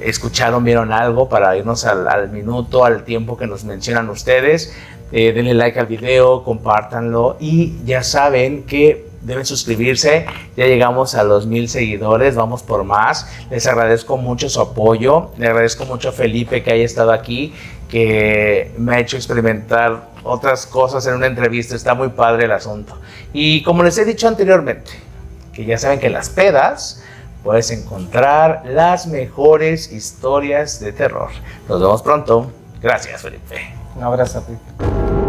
escucharon, 0.00 0.64
vieron 0.64 0.92
algo 0.92 1.28
para 1.28 1.56
irnos 1.56 1.84
al, 1.84 2.08
al 2.08 2.30
minuto, 2.30 2.84
al 2.84 3.04
tiempo 3.04 3.36
que 3.36 3.46
nos 3.46 3.64
mencionan 3.64 4.08
ustedes. 4.08 4.74
Eh, 5.12 5.32
denle 5.32 5.54
like 5.54 5.78
al 5.78 5.86
video, 5.86 6.42
compártanlo 6.42 7.36
y 7.38 7.74
ya 7.84 8.02
saben 8.02 8.64
que 8.64 9.06
deben 9.22 9.44
suscribirse. 9.44 10.26
Ya 10.56 10.66
llegamos 10.66 11.14
a 11.14 11.22
los 11.22 11.46
mil 11.46 11.68
seguidores, 11.68 12.34
vamos 12.34 12.62
por 12.62 12.84
más. 12.84 13.28
Les 13.50 13.66
agradezco 13.66 14.16
mucho 14.16 14.48
su 14.48 14.60
apoyo. 14.60 15.30
Le 15.38 15.46
agradezco 15.46 15.84
mucho 15.84 16.08
a 16.08 16.12
Felipe 16.12 16.62
que 16.62 16.72
haya 16.72 16.84
estado 16.84 17.12
aquí, 17.12 17.54
que 17.88 18.72
me 18.78 18.96
ha 18.96 19.00
hecho 19.00 19.16
experimentar 19.16 20.08
otras 20.26 20.66
cosas 20.66 21.06
en 21.06 21.14
una 21.14 21.26
entrevista. 21.26 21.74
Está 21.74 21.94
muy 21.94 22.08
padre 22.08 22.44
el 22.44 22.52
asunto. 22.52 22.98
Y 23.32 23.62
como 23.62 23.82
les 23.82 23.96
he 23.98 24.04
dicho 24.04 24.28
anteriormente, 24.28 24.90
que 25.52 25.64
ya 25.64 25.78
saben 25.78 25.98
que 25.98 26.06
en 26.06 26.12
las 26.12 26.28
pedas 26.28 27.02
puedes 27.42 27.70
encontrar 27.70 28.62
las 28.66 29.06
mejores 29.06 29.92
historias 29.92 30.80
de 30.80 30.92
terror. 30.92 31.30
Nos 31.68 31.80
vemos 31.80 32.02
pronto. 32.02 32.50
Gracias, 32.82 33.22
Felipe. 33.22 33.74
Un 33.96 34.02
abrazo 34.02 34.40
a. 34.40 35.25